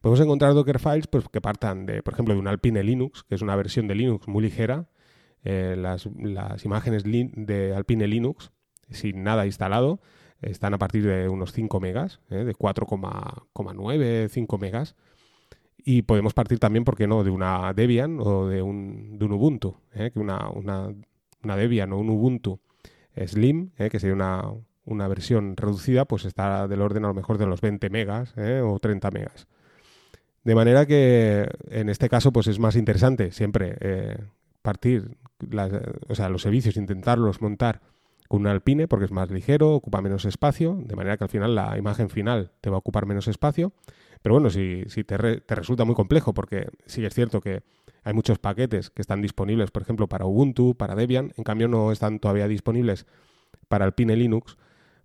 Podemos 0.00 0.20
encontrar 0.20 0.54
Dockerfiles 0.54 1.06
pues, 1.08 1.28
que 1.28 1.42
partan, 1.42 1.84
de, 1.84 2.02
por 2.02 2.14
ejemplo, 2.14 2.32
de 2.32 2.40
un 2.40 2.48
Alpine 2.48 2.82
Linux, 2.82 3.22
que 3.24 3.34
es 3.34 3.42
una 3.42 3.54
versión 3.54 3.86
de 3.86 3.94
Linux 3.94 4.28
muy 4.28 4.42
ligera. 4.42 4.88
Eh, 5.44 5.74
las, 5.78 6.08
las, 6.18 6.64
imágenes 6.64 7.04
de 7.04 7.74
Alpine 7.74 8.06
Linux, 8.06 8.50
sin 8.88 9.22
nada 9.22 9.44
instalado, 9.44 10.00
están 10.40 10.72
a 10.72 10.78
partir 10.78 11.04
de 11.04 11.28
unos 11.28 11.52
5 11.52 11.80
megas, 11.80 12.20
¿eh? 12.30 12.44
de 12.44 12.54
4,9, 12.54 14.28
5 14.28 14.58
megas. 14.58 14.96
Y 15.76 16.02
podemos 16.02 16.32
partir 16.32 16.58
también, 16.58 16.84
¿por 16.84 16.96
qué 16.96 17.06
no?, 17.06 17.22
de 17.22 17.30
una 17.30 17.74
Debian 17.74 18.20
o 18.20 18.46
de 18.46 18.62
un, 18.62 19.18
de 19.18 19.24
un 19.26 19.32
Ubuntu, 19.32 19.76
¿eh? 19.92 20.10
que 20.12 20.18
una, 20.18 20.48
una, 20.48 20.94
una, 21.42 21.56
Debian 21.56 21.92
o 21.92 21.98
un 21.98 22.08
Ubuntu 22.08 22.58
Slim, 23.26 23.70
que 23.72 23.98
sería 23.98 24.14
una, 24.14 24.50
una, 24.84 25.08
versión 25.08 25.58
reducida, 25.58 26.06
pues 26.06 26.24
está 26.24 26.68
del 26.68 26.80
orden 26.80 27.04
a 27.04 27.08
lo 27.08 27.14
mejor 27.14 27.36
de 27.36 27.46
los 27.46 27.60
20 27.60 27.90
megas 27.90 28.34
o 28.64 28.78
30 28.78 29.10
megas. 29.10 29.46
De 30.44 30.54
manera 30.54 30.86
que 30.86 31.48
en 31.70 31.88
este 31.88 32.08
caso 32.08 32.32
pues 32.32 32.46
es 32.46 32.58
más 32.58 32.76
interesante 32.76 33.30
siempre 33.30 33.76
partir, 34.62 35.16
o 36.08 36.14
sea, 36.14 36.28
los 36.28 36.42
servicios, 36.42 36.76
intentarlos 36.76 37.40
montar 37.42 37.80
con 38.28 38.42
un 38.42 38.46
Alpine 38.46 38.86
porque 38.86 39.06
es 39.06 39.10
más 39.10 39.30
ligero, 39.30 39.74
ocupa 39.74 40.00
menos 40.00 40.24
espacio, 40.24 40.78
de 40.84 40.94
manera 40.94 41.16
que 41.16 41.24
al 41.24 41.30
final 41.30 41.54
la 41.54 41.76
imagen 41.76 42.08
final 42.10 42.52
te 42.60 42.70
va 42.70 42.76
a 42.76 42.78
ocupar 42.78 43.06
menos 43.06 43.26
espacio. 43.26 43.72
Pero 44.22 44.34
bueno, 44.34 44.50
si, 44.50 44.84
si 44.86 45.02
te, 45.02 45.16
resulta 45.16 45.84
muy 45.84 45.94
complejo, 45.94 46.34
porque 46.34 46.68
sí 46.86 47.04
es 47.04 47.14
cierto 47.14 47.40
que 47.40 47.62
hay 48.04 48.12
muchos 48.12 48.38
paquetes 48.38 48.90
que 48.90 49.02
están 49.02 49.22
disponibles, 49.22 49.70
por 49.70 49.82
ejemplo, 49.82 50.08
para 50.08 50.26
Ubuntu, 50.26 50.74
para 50.76 50.94
Debian, 50.94 51.32
en 51.36 51.44
cambio 51.44 51.68
no 51.68 51.90
están 51.90 52.18
todavía 52.18 52.46
disponibles 52.46 53.06
para 53.68 53.84
Alpine 53.84 54.14
Linux, 54.16 54.58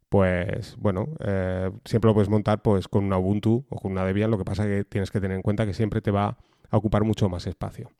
pues 0.09 0.75
bueno, 0.77 1.07
eh, 1.19 1.71
siempre 1.83 2.09
lo 2.09 2.13
puedes 2.13 2.29
montar 2.29 2.61
pues 2.61 2.87
con 2.87 3.05
una 3.05 3.17
Ubuntu 3.17 3.65
o 3.69 3.79
con 3.79 3.91
una 3.91 4.05
Debian, 4.05 4.31
lo 4.31 4.37
que 4.37 4.45
pasa 4.45 4.63
es 4.63 4.69
que 4.69 4.83
tienes 4.85 5.11
que 5.11 5.19
tener 5.19 5.35
en 5.35 5.41
cuenta 5.41 5.65
que 5.65 5.73
siempre 5.73 6.01
te 6.01 6.11
va 6.11 6.37
a 6.69 6.77
ocupar 6.77 7.03
mucho 7.03 7.29
más 7.29 7.47
espacio. 7.47 7.91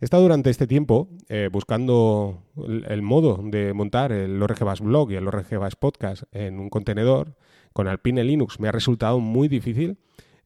He 0.00 0.04
estado 0.04 0.22
durante 0.22 0.50
este 0.50 0.66
tiempo 0.66 1.08
eh, 1.28 1.48
buscando 1.52 2.42
el, 2.88 3.02
modo 3.02 3.40
de 3.44 3.74
montar 3.74 4.12
el 4.12 4.42
ORGBAS 4.42 4.80
Blog 4.80 5.12
y 5.12 5.16
el 5.16 5.28
ORGBAS 5.28 5.76
Podcast 5.76 6.22
en 6.32 6.58
un 6.58 6.70
contenedor 6.70 7.36
con 7.72 7.86
Alpine 7.86 8.24
Linux. 8.24 8.58
Me 8.60 8.68
ha 8.68 8.72
resultado 8.72 9.20
muy 9.20 9.46
difícil 9.46 9.98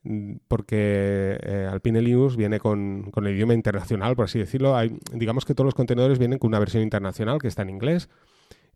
mm, 0.03 0.35
porque 0.49 1.39
eh, 1.41 1.69
Alpine 1.71 2.03
Linux 2.03 2.37
viene 2.37 2.59
con, 2.59 3.13
el 3.15 3.29
idioma 3.29 3.55
internacional, 3.55 4.17
por 4.17 4.25
así 4.25 4.41
decirlo. 4.41 4.77
Digamos 5.13 5.45
que 5.45 5.55
todos 5.55 5.67
los 5.67 5.75
contenedores 5.75 6.19
vienen 6.19 6.39
con 6.39 6.49
una 6.49 6.59
versión 6.59 6.83
internacional 6.83 7.39
que 7.39 7.49
está 7.49 7.63
en 7.63 7.71
inglés, 7.71 8.11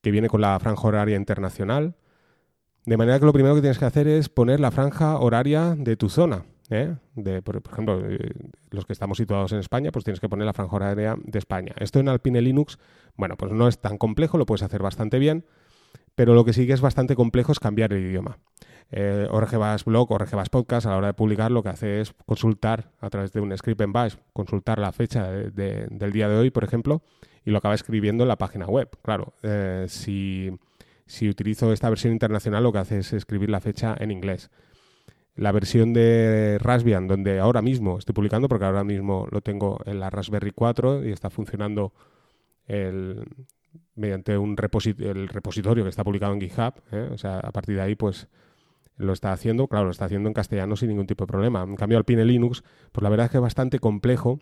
que 0.00 0.12
viene 0.12 0.28
con 0.28 0.40
la 0.40 0.58
franja 0.60 0.86
horaria 0.86 1.16
internacional. 1.16 1.96
De 2.88 2.96
manera 2.96 3.20
que 3.20 3.26
lo 3.26 3.34
primero 3.34 3.54
que 3.54 3.60
tienes 3.60 3.78
que 3.78 3.84
hacer 3.84 4.08
es 4.08 4.30
poner 4.30 4.60
la 4.60 4.70
franja 4.70 5.18
horaria 5.18 5.74
de 5.76 5.98
tu 5.98 6.08
zona. 6.08 6.46
¿eh? 6.70 6.94
de, 7.16 7.42
por, 7.42 7.60
ejemplo, 7.70 8.00
eh, 8.08 8.30
los 8.70 8.86
que 8.86 8.94
estamos 8.94 9.18
situados 9.18 9.52
en 9.52 9.58
España, 9.58 9.92
pues 9.92 10.06
tienes 10.06 10.20
que 10.20 10.28
poner 10.30 10.46
la 10.46 10.54
franja 10.54 10.74
horaria 10.74 11.14
de 11.22 11.38
España. 11.38 11.74
Esto 11.80 12.00
en 12.00 12.08
Alpine 12.08 12.40
Linux, 12.40 12.78
bueno, 13.14 13.36
pues 13.36 13.52
no 13.52 13.68
es 13.68 13.78
tan 13.78 13.98
complejo, 13.98 14.38
lo 14.38 14.46
puedes 14.46 14.62
hacer 14.62 14.80
bastante 14.80 15.18
bien, 15.18 15.44
pero 16.14 16.32
lo 16.32 16.46
que 16.46 16.54
sí 16.54 16.66
que 16.66 16.72
es 16.72 16.80
bastante 16.80 17.14
complejo 17.14 17.52
es 17.52 17.60
cambiar 17.60 17.92
el 17.92 18.06
idioma. 18.06 18.38
Eh, 18.90 19.28
Orgebas 19.30 19.84
Blog 19.84 20.10
o 20.10 20.14
Orgebas 20.14 20.48
Podcast 20.48 20.86
a 20.86 20.92
la 20.92 20.96
hora 20.96 21.06
de 21.08 21.12
publicar 21.12 21.50
lo 21.50 21.62
que 21.62 21.68
hace 21.68 22.00
es 22.00 22.14
consultar 22.24 22.90
a 23.02 23.10
través 23.10 23.34
de 23.34 23.42
un 23.42 23.54
script 23.54 23.82
en 23.82 23.92
bash, 23.92 24.14
consultar 24.32 24.78
la 24.78 24.92
fecha 24.92 25.30
del 25.30 26.12
día 26.12 26.26
de 26.26 26.36
hoy, 26.36 26.50
por 26.50 26.64
ejemplo, 26.64 27.02
y 27.44 27.50
lo 27.50 27.58
acaba 27.58 27.74
escribiendo 27.74 28.24
en 28.24 28.28
la 28.28 28.38
página 28.38 28.64
web. 28.64 28.88
Claro, 29.02 29.34
eh, 29.42 29.84
si, 29.88 30.50
si 31.08 31.28
utilizo 31.28 31.72
esta 31.72 31.88
versión 31.88 32.12
internacional 32.12 32.62
lo 32.62 32.72
que 32.72 32.78
hace 32.78 32.98
es 32.98 33.12
escribir 33.14 33.48
la 33.48 33.60
fecha 33.60 33.96
en 33.98 34.10
inglés. 34.10 34.50
La 35.34 35.52
versión 35.52 35.92
de 35.94 36.58
Raspbian, 36.60 37.08
donde 37.08 37.40
ahora 37.40 37.62
mismo 37.62 37.98
estoy 37.98 38.12
publicando, 38.12 38.48
porque 38.48 38.66
ahora 38.66 38.84
mismo 38.84 39.26
lo 39.30 39.40
tengo 39.40 39.80
en 39.86 40.00
la 40.00 40.10
Raspberry 40.10 40.52
4 40.52 41.06
y 41.06 41.12
está 41.12 41.30
funcionando 41.30 41.92
el, 42.66 43.24
mediante 43.94 44.36
un 44.36 44.56
el 44.98 45.28
repositorio 45.28 45.84
que 45.84 45.90
está 45.90 46.04
publicado 46.04 46.34
en 46.34 46.40
GitHub. 46.40 46.74
¿eh? 46.92 47.08
O 47.10 47.16
sea, 47.16 47.38
a 47.38 47.52
partir 47.52 47.76
de 47.76 47.82
ahí, 47.82 47.94
pues 47.94 48.28
lo 48.96 49.12
está 49.12 49.32
haciendo, 49.32 49.66
claro, 49.66 49.86
lo 49.86 49.92
está 49.92 50.04
haciendo 50.04 50.28
en 50.28 50.34
castellano 50.34 50.76
sin 50.76 50.88
ningún 50.88 51.06
tipo 51.06 51.24
de 51.24 51.28
problema. 51.28 51.62
En 51.62 51.76
cambio, 51.76 51.96
al 51.96 52.04
Pine 52.04 52.24
Linux, 52.24 52.62
pues 52.92 53.02
la 53.02 53.08
verdad 53.08 53.26
es 53.26 53.30
que 53.30 53.38
es 53.38 53.42
bastante 53.42 53.78
complejo 53.78 54.40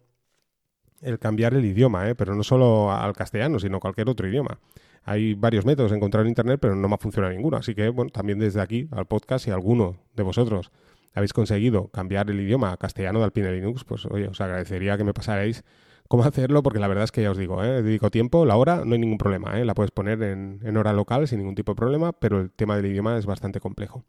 el 1.01 1.19
cambiar 1.19 1.55
el 1.55 1.65
idioma, 1.65 2.09
¿eh? 2.09 2.15
pero 2.15 2.35
no 2.35 2.43
solo 2.43 2.91
al 2.91 3.13
castellano, 3.13 3.61
sino 3.61 3.79
cualquier 3.79 4.09
otro 4.09 4.27
idioma. 4.27 4.59
Hay 5.07 5.35
varios 5.35 5.65
métodos 5.65 5.93
de 5.93 5.97
encontrar 5.97 6.25
en 6.25 6.29
Internet, 6.29 6.59
pero 6.61 6.75
no 6.75 6.89
me 6.89 6.95
ha 6.97 6.99
funcionado 6.99 7.33
ninguno. 7.33 7.57
Así 7.57 7.75
que, 7.75 7.89
bueno, 7.89 8.11
también 8.11 8.41
desde 8.41 8.61
aquí 8.61 8.89
al 8.91 9.07
podcast, 9.07 9.45
si 9.45 9.53
alguno 9.53 9.97
de 10.15 10.25
vosotros 10.25 10.73
habéis 11.15 11.33
conseguido 11.33 11.89
cambiar 11.89 12.29
el 12.29 12.41
idioma 12.41 12.77
castellano 12.77 13.21
de 13.21 13.27
Alpine 13.27 13.53
Linux, 13.53 13.85
pues 13.85 14.05
oye, 14.07 14.27
os 14.27 14.41
agradecería 14.41 14.99
que 14.99 15.05
me 15.05 15.15
pasarais 15.15 15.65
cómo 16.09 16.25
hacerlo, 16.25 16.63
porque 16.63 16.79
la 16.79 16.89
verdad 16.89 17.05
es 17.05 17.13
que 17.13 17.23
ya 17.23 17.31
os 17.31 17.39
digo, 17.39 17.63
¿eh? 17.65 17.83
dedico 17.83 18.11
tiempo, 18.11 18.45
la 18.45 18.57
hora, 18.57 18.85
no 18.85 18.95
hay 18.95 18.99
ningún 18.99 19.19
problema, 19.19 19.59
¿eh? 19.59 19.65
la 19.65 19.75
puedes 19.75 19.91
poner 19.91 20.23
en, 20.23 20.77
hora 20.77 20.93
local 20.93 21.27
sin 21.29 21.39
ningún 21.39 21.55
tipo 21.55 21.73
de 21.73 21.77
problema, 21.77 22.13
pero 22.13 22.41
el 22.41 22.51
tema 22.51 22.77
del 22.77 22.87
idioma 22.87 23.17
es 23.17 23.27
bastante 23.27 23.61
complejo. 23.61 24.05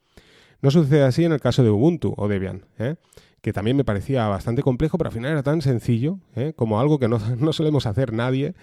No 0.61 0.71
sucede 0.71 1.03
así 1.03 1.23
en 1.23 1.31
el 1.31 1.39
caso 1.39 1.63
de 1.63 1.69
Ubuntu 1.69 2.13
o 2.17 2.27
Debian, 2.27 2.65
¿eh? 2.79 2.95
que 3.41 3.53
también 3.53 3.77
me 3.77 3.83
parecía 3.83 4.27
bastante 4.27 4.63
complejo, 4.63 4.97
pero 4.97 5.09
al 5.09 5.13
final 5.13 5.31
era 5.31 5.43
tan 5.43 5.61
sencillo 5.61 6.19
como 6.55 6.79
algo 6.79 6.99
que 6.99 7.07
no, 7.07 7.19
no, 7.37 7.53
solemos 7.53 7.85
hacer 7.85 8.11
nadie, 8.11 8.55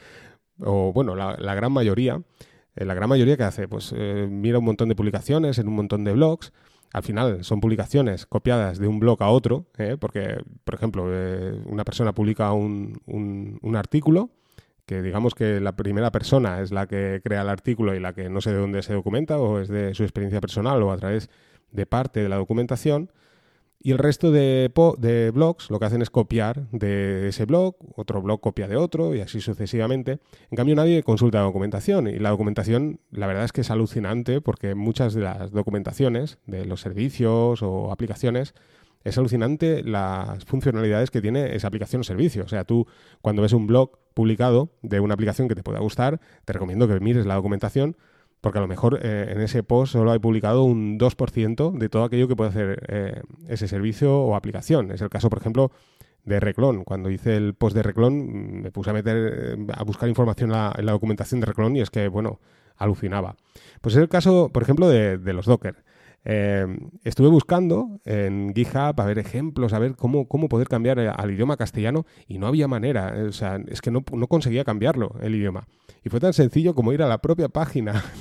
o 0.61 0.93
bueno, 0.93 1.15
la, 1.15 1.55
gran 1.55 1.73
mayoría. 1.73 2.21
Eh, 2.77 2.85
la 2.85 2.95
gran 2.95 3.09
mayoría 3.09 3.37
que 3.37 3.45
hace, 3.45 3.69
pues 3.69 3.93
mira 3.93 4.59
un 4.59 4.65
montón 4.65 4.89
de 4.89 4.97
publicaciones 4.97 5.59
en 5.59 5.69
un 5.69 5.77
montón 5.77 6.05
de 6.05 6.13
blogs, 6.13 6.53
al 6.95 7.03
final 7.03 7.43
son 7.43 7.61
publicaciones 7.61 8.25
copiadas 8.25 8.79
de 8.79 8.87
un 8.87 9.01
blog 9.01 9.21
a 9.21 9.29
otro, 9.29 9.67
¿eh? 9.79 9.97
porque, 9.99 10.39
por 10.63 10.77
ejemplo, 10.77 11.07
eh, 11.09 11.61
una 11.67 11.83
persona 11.83 12.15
publica 12.15 12.53
un, 12.53 13.01
un, 13.07 13.75
artículo, 13.75 14.31
que 14.87 15.03
digamos 15.03 15.35
que 15.35 15.61
la 15.61 15.73
primera 15.73 16.13
persona 16.13 16.61
es 16.61 16.71
la 16.71 16.87
que 16.87 17.21
crea 17.25 17.43
el 17.43 17.49
artículo 17.49 17.97
y 17.97 18.01
la 18.01 18.13
que 18.13 18.31
no 18.31 18.41
sé 18.41 18.53
de 18.53 18.59
dónde 18.59 18.81
se 18.83 18.95
documenta, 18.95 19.39
o 19.39 19.59
es 19.59 19.67
de 19.67 19.93
su 19.93 20.05
experiencia 20.05 20.41
personal 20.41 20.81
o 20.85 20.93
a 20.93 20.97
través 20.97 21.31
de 21.73 21.85
parte 21.85 22.23
de 22.23 22.29
la 22.29 22.37
documentación, 22.37 23.11
y 23.87 23.93
el 23.93 23.99
resto 23.99 24.33
de, 24.33 24.73
de, 24.97 25.31
blogs 25.31 25.71
lo 25.71 25.79
que 25.79 25.85
hacen 25.85 26.01
es 26.01 26.09
copiar 26.09 26.71
de 26.71 27.29
ese 27.29 27.45
blog, 27.45 27.77
otro 27.97 28.23
blog 28.23 28.41
copia 28.41 28.67
de 28.67 28.77
otro 28.77 29.15
y 29.15 29.21
así 29.21 29.43
sucesivamente. 29.43 30.21
En 30.51 30.57
cambio 30.57 30.75
nadie 30.75 31.03
consulta 31.03 31.41
la 31.41 31.45
documentación 31.45 32.09
y 32.09 32.19
la 32.19 32.31
documentación 32.31 32.99
la 33.11 33.27
verdad 33.27 33.45
es 33.45 33.53
que 33.53 33.61
es 33.61 33.71
alucinante 33.71 34.41
porque 34.41 34.75
muchas 34.75 35.13
de 35.13 35.21
las 35.21 35.53
documentaciones 35.53 36.39
de 36.47 36.65
los 36.65 36.81
servicios 36.81 37.63
o 37.63 37.93
aplicaciones 37.93 38.55
es 39.05 39.19
alucinante 39.19 39.83
las 39.83 40.47
funcionalidades 40.47 41.11
que 41.11 41.21
tiene 41.21 41.55
esa 41.55 41.69
aplicación 41.69 42.01
o 42.01 42.05
servicio. 42.05 42.45
O 42.45 42.49
sea, 42.49 42.65
tú 42.65 42.87
cuando 43.21 43.43
ves 43.43 43.53
un 43.53 43.67
blog 43.67 43.99
publicado 44.15 44.71
de 44.81 45.01
una 45.01 45.13
aplicación 45.13 45.47
que 45.47 45.55
te 45.55 45.63
pueda 45.63 45.81
gustar, 45.81 46.23
te 46.47 46.55
recomiendo 46.55 46.89
que 46.89 46.99
mires 47.01 47.27
la 47.27 47.35
documentación 47.35 47.99
porque 48.45 48.59
a 48.59 48.61
lo 48.61 48.69
mejor 48.69 49.01
eh, 49.03 49.29
en 49.31 49.41
ese 49.41 49.63
post 49.63 49.95
solo 49.95 50.13
hay 50.13 50.19
publicado 50.19 50.65
un 50.65 50.99
2% 50.99 51.79
de 51.79 51.89
todo 51.89 52.05
aquello 52.05 52.29
que 52.29 52.37
puede 52.37 52.51
hacer 52.51 52.85
eh, 52.89 53.23
ese 53.49 53.67
servicio 53.69 54.21
o 54.21 54.37
aplicación. 54.37 54.91
Es 54.91 55.01
el 55.01 55.09
caso, 55.09 55.31
por 55.31 55.39
ejemplo, 55.39 55.73
de 56.25 56.41
Reclon. 56.41 56.85
Cuando 56.85 57.09
hice 57.09 57.39
el 57.39 57.55
post 57.55 57.75
de 57.75 57.83
Reclon 57.83 58.13
mm, 58.15 58.63
me 58.65 58.71
puse 58.71 58.91
a 58.91 58.93
meter 58.93 59.17
eh, 59.17 59.67
a 59.73 59.83
buscar 59.85 60.11
información 60.11 60.51
en 60.51 60.85
la, 60.85 60.93
documentación 60.93 61.41
de 61.41 61.47
Reclon 61.47 61.75
y 61.75 61.81
es 61.81 61.89
que, 61.89 62.07
bueno, 62.09 62.39
alucinaba. 62.77 63.35
Pues 63.81 63.95
es 63.95 64.03
el 64.03 64.11
caso, 64.11 64.51
por 64.53 64.63
ejemplo, 64.63 64.91
de, 64.91 65.17
los 65.33 65.47
Docker. 65.47 65.83
Estuve 66.25 67.29
buscando 67.29 68.01
en 68.05 68.55
GitHub 68.55 68.99
a 68.99 69.05
ver 69.05 69.19
ejemplos, 69.19 69.73
a 69.73 69.79
ver 69.79 69.95
cómo, 69.95 70.27
cómo 70.27 70.49
poder 70.49 70.69
cambiar 70.69 70.99
al 70.99 71.31
idioma 71.31 71.57
castellano 71.57 72.07
y 72.27 72.39
no 72.39 72.47
había 72.47 72.67
manera. 72.69 73.15
O 73.29 73.33
sea, 73.33 73.61
es 73.69 73.81
que 73.81 73.91
no, 73.91 74.05
no 74.13 74.27
conseguía 74.27 74.65
cambiarlo 74.65 75.17
el 75.21 75.35
idioma. 75.35 75.67
Y 76.05 76.11
fue 76.11 76.21
tan 76.21 76.35
sencillo 76.35 76.75
como 76.75 76.93
ir 76.93 77.03
a 77.03 77.09
la 77.09 77.19
propia 77.19 77.49
página 77.49 78.05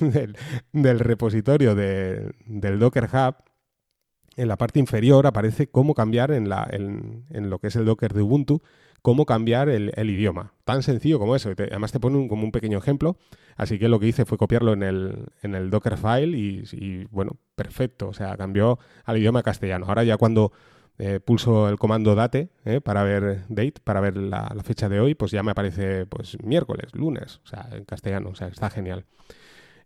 del, 0.72 1.00
repositorio 1.00 1.76
del 1.76 2.80
Docker 2.80 3.10
Hub. 3.12 3.36
En 4.36 4.48
la 4.48 4.58
parte 4.58 4.80
inferior 4.80 5.28
aparece 5.28 5.68
cómo 5.68 5.94
cambiar 5.94 6.32
en, 6.32 6.50
la, 6.50 6.68
en, 6.72 7.50
lo 7.50 7.60
que 7.60 7.68
es 7.68 7.76
el 7.76 7.86
Docker 7.86 8.14
de 8.14 8.24
Ubuntu, 8.24 8.64
cómo 9.04 9.26
cambiar 9.26 9.68
el, 9.70 10.10
idioma. 10.10 10.54
Tan 10.64 10.82
sencillo 10.82 11.20
como 11.20 11.36
eso. 11.36 11.52
además 11.52 11.92
te 11.92 12.00
pone 12.00 12.28
como 12.28 12.44
un 12.46 12.52
pequeño 12.52 12.80
ejemplo. 12.80 13.18
Así 13.58 13.78
que 13.78 13.90
lo 13.90 14.00
que 14.00 14.08
hice 14.08 14.26
fue 14.26 14.38
copiarlo 14.38 14.72
en 14.74 14.82
el, 14.82 15.26
en 15.44 15.54
el 15.54 15.70
Docker 15.70 15.98
file 15.98 16.36
y, 16.36 17.06
bueno, 17.12 17.36
perfecto. 17.54 18.08
O 18.08 18.14
sea, 18.14 18.36
cambió 18.38 18.80
al 19.04 19.18
idioma 19.18 19.44
castellano. 19.44 19.86
Ahora 19.88 20.06
ya 20.06 20.16
cuando 20.16 20.54
eh, 20.98 21.20
pulso 21.20 21.68
el 21.68 21.78
comando 21.78 22.16
date 22.16 22.50
eh, 22.64 22.80
para 22.80 23.04
ver 23.04 23.44
date, 23.50 23.82
para 23.84 24.00
ver 24.00 24.16
la, 24.16 24.56
fecha 24.64 24.88
de 24.88 25.02
hoy, 25.02 25.16
pues 25.16 25.32
ya 25.32 25.44
me 25.44 25.52
aparece 25.52 26.06
pues 26.06 26.42
miércoles, 26.42 26.94
lunes, 26.94 27.42
o 27.44 27.48
sea, 27.48 27.68
en 27.74 27.84
castellano, 27.84 28.30
o 28.30 28.36
sea, 28.36 28.48
está 28.48 28.70
genial. 28.70 29.06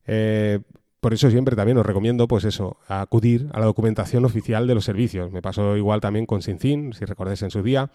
Eh, 0.05 0.59
por 1.00 1.13
eso 1.13 1.31
siempre 1.31 1.55
también 1.55 1.77
os 1.79 1.86
recomiendo, 1.86 2.27
pues 2.27 2.43
eso, 2.43 2.77
acudir 2.88 3.50
a 3.53 3.59
la 3.59 3.65
documentación 3.65 4.25
oficial 4.25 4.67
de 4.67 4.75
los 4.75 4.86
servicios. 4.86 5.31
Me 5.31 5.41
pasó 5.41 5.75
igual 5.75 6.01
también 6.01 6.27
con 6.27 6.43
SynCin, 6.43 6.93
si 6.93 7.05
recordáis 7.05 7.41
en 7.41 7.50
su 7.50 7.63
día, 7.63 7.89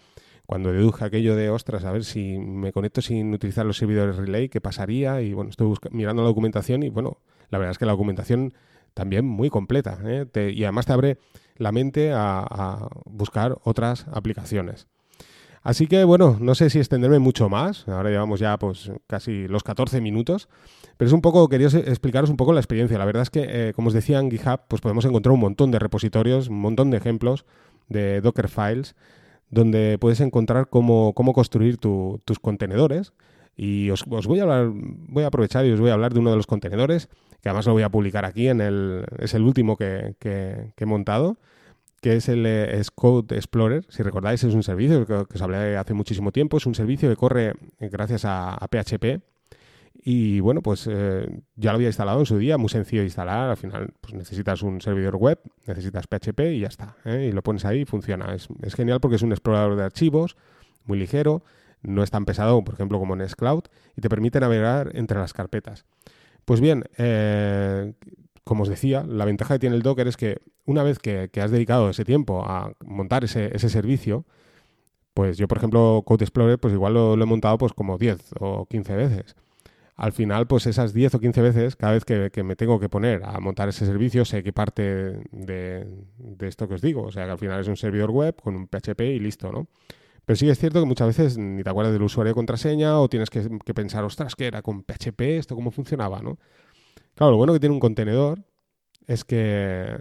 cuando 0.45 0.71
deduje 0.71 1.05
aquello 1.05 1.35
de, 1.35 1.49
ostras, 1.49 1.85
a 1.85 1.91
ver 1.91 2.03
si 2.03 2.37
me 2.37 2.71
conecto 2.73 3.01
sin 3.01 3.33
utilizar 3.33 3.65
los 3.65 3.77
servidores 3.77 4.17
relay, 4.17 4.49
¿qué 4.49 4.59
pasaría? 4.61 5.21
Y 5.21 5.33
bueno, 5.33 5.49
estoy 5.49 5.73
mirando 5.91 6.21
la 6.21 6.27
documentación 6.27 6.83
y 6.83 6.89
bueno, 6.89 7.19
la 7.49 7.57
verdad 7.57 7.71
es 7.71 7.77
que 7.77 7.85
la 7.85 7.93
documentación 7.93 8.53
también 8.93 9.25
muy 9.25 9.49
completa. 9.49 9.97
y 10.35 10.63
además 10.63 10.85
te 10.85 10.93
abre 10.93 11.17
la 11.57 11.71
mente 11.71 12.11
a, 12.13 12.87
buscar 13.05 13.57
otras 13.63 14.05
aplicaciones. 14.11 14.87
Así 15.61 15.87
que 15.87 16.03
bueno, 16.03 16.37
no 16.41 16.55
sé 16.55 16.69
si 16.69 16.79
extenderme 16.79 17.19
mucho 17.19 17.47
más, 17.47 17.87
ahora 17.87 18.09
llevamos 18.09 18.41
ya 18.41 18.57
pues 18.59 18.91
casi 19.07 19.47
los 19.47 19.63
14 19.63 20.01
minutos, 20.01 20.49
pero 20.97 21.07
es 21.07 21.13
un 21.13 21.21
poco, 21.21 21.47
quería 21.47 21.67
explicaros 21.67 22.29
un 22.29 22.35
poco 22.35 22.51
la 22.51 22.59
experiencia. 22.59 22.97
La 22.97 23.05
verdad 23.05 23.23
es 23.23 23.29
que, 23.29 23.45
eh, 23.47 23.73
como 23.73 23.87
os 23.87 23.93
decía 23.93 24.19
en 24.19 24.29
GitHub, 24.29 24.61
pues 24.67 24.81
podemos 24.81 25.05
encontrar 25.05 25.31
un 25.31 25.39
montón 25.39 25.71
de 25.71 25.79
repositorios, 25.79 26.49
un 26.49 26.59
montón 26.59 26.91
de 26.91 26.97
ejemplos 26.97 27.45
de 27.87 28.19
Docker 28.19 28.49
Files, 28.49 28.93
donde 29.53 29.97
puedes 29.99 30.19
encontrar 30.19 30.67
cómo, 30.69 31.13
cómo 31.13 31.33
construir 31.33 31.77
tus 31.77 32.39
contenedores. 32.41 33.13
Y 33.55 33.91
os, 33.91 34.05
voy 34.05 34.39
a 34.39 34.43
hablar, 34.43 34.71
voy 34.73 35.23
a 35.23 35.27
aprovechar 35.27 35.65
y 35.65 35.71
os 35.71 35.79
voy 35.79 35.91
a 35.91 35.93
hablar 35.93 36.13
de 36.13 36.19
uno 36.19 36.31
de 36.31 36.37
los 36.37 36.47
contenedores 36.47 37.07
que 37.43 37.49
además 37.49 37.65
lo 37.65 37.73
voy 37.73 37.83
a 37.83 37.89
publicar 37.89 38.23
aquí, 38.23 38.47
en 38.47 38.61
el, 38.61 39.03
es 39.19 39.33
el 39.33 39.41
último 39.41 39.75
que, 39.75 40.15
he 40.23 40.85
montado, 40.85 41.37
que 42.01 42.15
es 42.15 42.29
el 42.29 42.45
eh, 42.45 42.81
Code 42.95 43.35
Explorer. 43.35 43.85
Si 43.89 44.01
recordáis, 44.01 44.45
es 44.45 44.53
un 44.53 44.63
servicio 44.63 45.05
que, 45.05 45.13
os 45.13 45.41
hablé 45.41 45.75
hace 45.75 45.93
muchísimo 45.93 46.31
tiempo. 46.31 46.55
Es 46.55 46.65
un 46.65 46.73
servicio 46.73 47.09
que 47.09 47.17
corre 47.17 47.53
gracias 47.79 48.23
a, 48.23 48.57
PHP. 48.71 49.21
Y 50.05 50.41
bueno, 50.41 50.61
pues 50.61 50.87
eh, 50.91 51.25
ya 51.55 51.71
lo 51.71 51.75
había 51.75 51.87
instalado 51.87 52.19
en 52.19 52.25
su 52.25 52.37
día, 52.37 52.57
muy 52.57 52.67
sencillo 52.67 53.01
de 53.01 53.07
instalar. 53.07 53.49
Al 53.49 53.57
final, 53.57 53.93
pues 54.01 54.13
necesitas 54.13 54.61
un 54.61 54.81
servidor 54.81 55.15
web, 55.15 55.39
necesitas 55.65 56.07
PHP 56.07 56.39
y 56.51 56.59
ya 56.59 56.67
está. 56.67 56.97
¿eh? 57.05 57.27
Y 57.29 57.31
lo 57.31 57.41
pones 57.41 57.63
ahí 57.63 57.81
y 57.81 57.85
funciona. 57.85 58.35
Es, 58.35 58.75
genial 58.75 58.99
porque 58.99 59.15
es 59.15 59.21
un 59.21 59.31
explorador 59.31 59.77
de 59.77 59.83
archivos, 59.83 60.35
muy 60.83 60.99
ligero, 60.99 61.43
no 61.81 62.03
es 62.03 62.11
tan 62.11 62.25
pesado, 62.25 62.61
por 62.65 62.73
ejemplo, 62.73 62.99
como 62.99 63.15
Nextcloud, 63.15 63.63
y 63.95 64.01
te 64.01 64.09
permite 64.09 64.41
navegar 64.41 64.91
entre 64.93 65.17
las 65.17 65.31
carpetas. 65.31 65.85
Pues 66.43 66.59
bien, 66.59 66.83
eh, 66.97 67.93
como 68.43 68.63
os 68.63 68.69
decía, 68.69 69.05
la 69.07 69.23
ventaja 69.23 69.55
que 69.55 69.59
tiene 69.59 69.77
el 69.77 69.83
Docker 69.83 70.07
es 70.09 70.17
que 70.17 70.41
una 70.65 70.83
vez 70.83 70.99
que, 70.99 71.29
has 71.41 71.51
dedicado 71.51 71.89
ese 71.89 72.03
tiempo 72.03 72.43
a 72.45 72.73
montar 72.85 73.23
ese, 73.23 73.57
servicio, 73.57 74.25
pues 75.13 75.37
yo, 75.37 75.47
por 75.47 75.59
ejemplo, 75.59 76.03
Code 76.05 76.25
Explorer, 76.25 76.59
pues 76.59 76.73
igual 76.73 76.93
lo, 76.93 77.13
he 77.13 77.25
montado 77.25 77.57
pues 77.57 77.71
como 77.73 77.97
10 77.97 78.33
o 78.39 78.65
15 78.65 78.95
veces. 78.95 79.35
Al 79.95 80.11
final, 80.11 80.47
pues 80.47 80.65
esas 80.65 80.93
10 80.93 81.15
o 81.15 81.19
15 81.19 81.41
veces, 81.41 81.75
cada 81.75 81.93
vez 81.93 82.03
que, 82.03 82.43
me 82.43 82.55
tengo 82.55 82.79
que 82.79 82.89
poner 82.89 83.23
a 83.23 83.39
montar 83.39 83.69
ese 83.69 83.85
servicio, 83.85 84.25
sé 84.25 84.41
qué 84.41 84.51
parte 84.51 84.81
de, 85.31 85.87
de, 86.17 86.47
esto 86.47 86.67
que 86.67 86.75
os 86.75 86.81
digo. 86.81 87.03
O 87.03 87.11
sea, 87.11 87.25
que 87.25 87.31
al 87.31 87.37
final 87.37 87.61
es 87.61 87.67
un 87.67 87.77
servidor 87.77 88.09
web 88.09 88.35
con 88.41 88.55
un 88.55 88.67
PHP 88.67 89.01
y 89.01 89.19
listo, 89.19 89.51
¿no? 89.51 89.67
Pero 90.25 90.37
sí 90.37 90.49
es 90.49 90.57
cierto 90.57 90.79
que 90.79 90.85
muchas 90.85 91.07
veces 91.07 91.37
ni 91.37 91.63
te 91.63 91.69
acuerdas 91.69 91.93
del 91.93 92.01
usuario 92.01 92.29
de 92.29 92.35
contraseña 92.35 92.99
o 92.99 93.09
tienes 93.09 93.29
que, 93.29 93.73
pensar, 93.73 94.03
ostras, 94.03 94.35
¿qué 94.35 94.47
era 94.47 94.61
con 94.61 94.83
PHP? 94.83 95.21
¿Esto 95.21 95.55
cómo 95.55 95.69
funcionaba? 95.69 96.21
¿no? 96.21 96.39
Claro, 97.13 97.31
lo 97.31 97.37
bueno 97.37 97.53
que 97.53 97.59
tiene 97.59 97.73
un 97.73 97.81
contenedor 97.81 98.39
es 99.05 99.25
que 99.25 99.99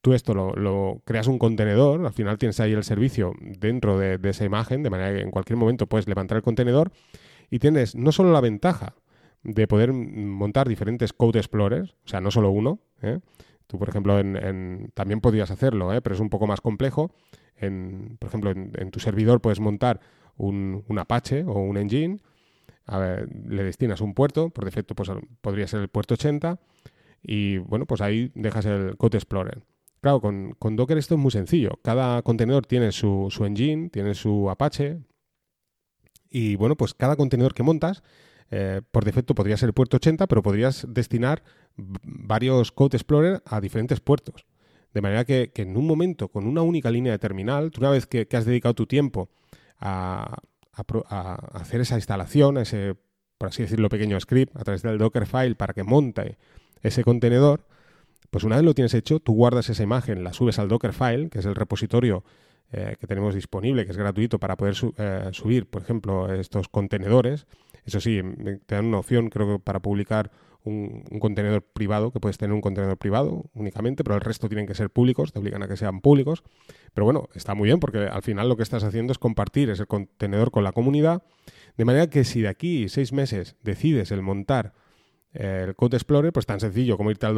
tú 0.00 0.12
esto 0.14 0.32
lo, 0.32 1.02
creas 1.04 1.26
un 1.26 1.38
contenedor, 1.38 2.06
al 2.06 2.12
final 2.12 2.38
tienes 2.38 2.60
ahí 2.60 2.72
el 2.72 2.84
servicio 2.84 3.32
dentro 3.40 3.98
de, 3.98 4.18
de, 4.18 4.30
esa 4.30 4.44
imagen, 4.44 4.82
de 4.82 4.90
manera 4.90 5.12
que 5.16 5.22
en 5.22 5.30
cualquier 5.30 5.56
momento 5.56 5.88
puedes 5.88 6.06
levantar 6.06 6.36
el 6.36 6.42
contenedor 6.42 6.92
y 7.50 7.58
tienes 7.58 7.96
no 7.96 8.12
solo 8.12 8.30
la 8.32 8.40
ventaja 8.40 8.94
de 9.44 9.68
poder 9.68 9.92
montar 9.92 10.66
diferentes 10.68 11.12
Code 11.12 11.38
Explorers, 11.38 11.92
o 12.04 12.08
sea, 12.08 12.20
no 12.20 12.30
solo 12.30 12.50
uno. 12.50 12.80
¿eh? 13.02 13.20
Tú, 13.66 13.78
por 13.78 13.88
ejemplo, 13.88 14.18
en, 14.18 14.90
también 14.94 15.20
podrías 15.20 15.50
hacerlo, 15.50 15.92
¿eh? 15.92 16.00
pero 16.00 16.14
es 16.14 16.20
un 16.20 16.30
poco 16.30 16.46
más 16.46 16.60
complejo. 16.60 17.12
En, 17.56 18.16
por 18.18 18.28
ejemplo, 18.28 18.50
en, 18.50 18.90
tu 18.90 19.00
servidor 19.00 19.40
puedes 19.40 19.60
montar 19.60 20.00
un, 20.36 20.82
Apache 20.98 21.44
o 21.44 21.60
un 21.60 21.76
Engine, 21.76 22.18
le 23.48 23.62
destinas 23.62 24.00
un 24.00 24.14
puerto, 24.14 24.50
por 24.50 24.64
defecto 24.64 24.94
pues, 24.94 25.10
podría 25.40 25.66
ser 25.66 25.80
el 25.80 25.88
puerto 25.88 26.14
80, 26.14 26.58
y 27.22 27.58
bueno, 27.58 27.86
pues 27.86 28.00
ahí 28.00 28.32
dejas 28.34 28.66
el 28.66 28.96
Code 28.96 29.18
Explorer. 29.18 29.62
Claro, 30.00 30.20
con, 30.20 30.76
Docker 30.76 30.98
esto 30.98 31.14
es 31.14 31.20
muy 31.20 31.30
sencillo. 31.30 31.78
Cada 31.82 32.20
contenedor 32.22 32.66
tiene 32.66 32.92
su, 32.92 33.28
su 33.30 33.46
engine, 33.46 33.88
tiene 33.88 34.14
su 34.14 34.50
Apache, 34.50 34.98
y 36.28 36.56
bueno, 36.56 36.76
pues 36.76 36.94
cada 36.94 37.16
contenedor 37.16 37.54
que 37.54 37.62
montas 37.62 38.02
eh, 38.50 38.82
por 38.90 39.04
defecto 39.04 39.34
podría 39.34 39.56
ser 39.56 39.68
el 39.68 39.72
puerto 39.72 39.96
80, 39.96 40.26
pero 40.26 40.42
podrías 40.42 40.86
destinar 40.88 41.42
varios 41.76 42.72
Code 42.72 42.96
Explorer 42.96 43.42
a 43.46 43.60
diferentes 43.60 44.00
puertos. 44.00 44.46
De 44.92 45.00
manera 45.00 45.24
que, 45.24 45.50
en 45.56 45.76
un 45.76 45.86
momento, 45.86 46.28
con 46.28 46.46
una 46.46 46.62
única 46.62 46.90
línea 46.90 47.12
de 47.12 47.18
terminal, 47.18 47.70
tú 47.72 47.80
una 47.80 47.90
vez 47.90 48.06
que, 48.06 48.28
has 48.32 48.44
dedicado 48.44 48.74
tu 48.74 48.86
tiempo 48.86 49.28
a, 49.80 50.38
hacer 51.52 51.80
esa 51.80 51.96
instalación, 51.96 52.58
ese, 52.58 52.96
por 53.38 53.48
así 53.48 53.62
decirlo, 53.62 53.88
pequeño 53.88 54.18
script 54.20 54.56
a 54.56 54.64
través 54.64 54.82
del 54.82 54.98
Dockerfile 54.98 55.54
para 55.54 55.72
que 55.72 55.82
monte 55.82 56.36
ese 56.82 57.04
contenedor, 57.04 57.66
pues 58.30 58.44
una 58.44 58.56
vez 58.56 58.64
lo 58.64 58.74
tienes 58.74 58.94
hecho, 58.94 59.20
tú 59.20 59.34
guardas 59.34 59.68
esa 59.68 59.82
imagen, 59.82 60.24
la 60.24 60.32
subes 60.32 60.58
al 60.58 60.68
Dockerfile, 60.68 61.28
que 61.28 61.38
es 61.38 61.46
el 61.46 61.54
repositorio 61.54 62.24
eh, 62.72 62.96
que 62.98 63.06
tenemos 63.06 63.34
disponible, 63.34 63.84
que 63.84 63.92
es 63.92 63.96
gratuito 63.96 64.40
para 64.40 64.56
poder 64.56 64.74
eh, 64.96 65.28
subir, 65.30 65.66
por 65.66 65.82
ejemplo, 65.82 66.32
estos 66.32 66.68
contenedores. 66.68 67.46
Eso 67.84 68.00
sí, 68.00 68.20
te 68.66 68.74
dan 68.74 68.86
una 68.86 68.98
opción, 68.98 69.28
creo 69.28 69.56
que 69.56 69.62
para 69.62 69.80
publicar 69.80 70.30
un, 70.64 71.04
contenedor 71.20 71.62
privado, 71.62 72.10
que 72.10 72.20
puedes 72.20 72.38
tener 72.38 72.54
un 72.54 72.60
contenedor 72.60 72.96
privado 72.96 73.44
únicamente, 73.54 74.02
pero 74.02 74.16
el 74.16 74.22
resto 74.22 74.48
tienen 74.48 74.66
que 74.66 74.74
ser 74.74 74.90
públicos, 74.90 75.32
te 75.32 75.38
obligan 75.38 75.62
a 75.62 75.68
que 75.68 75.76
sean 75.76 76.00
públicos. 76.00 76.42
Pero 76.94 77.04
bueno, 77.04 77.28
está 77.34 77.54
muy 77.54 77.66
bien 77.66 77.80
porque 77.80 77.98
al 77.98 78.22
final 78.22 78.48
lo 78.48 78.56
que 78.56 78.62
estás 78.62 78.84
haciendo 78.84 79.12
es 79.12 79.18
compartir 79.18 79.70
ese 79.70 79.86
contenedor 79.86 80.50
con 80.50 80.64
la 80.64 80.72
comunidad, 80.72 81.22
de 81.76 81.84
manera 81.84 82.08
que 82.08 82.24
si 82.24 82.40
de 82.40 82.48
aquí 82.48 82.88
seis 82.88 83.12
meses 83.12 83.56
decides 83.62 84.10
el 84.10 84.22
montar 84.22 84.72
el 85.34 85.74
Code 85.74 85.96
Explorer, 85.96 86.32
pues 86.32 86.46
tan 86.46 86.60
sencillo 86.60 86.96
como 86.96 87.10
irte 87.10 87.26
al, 87.26 87.34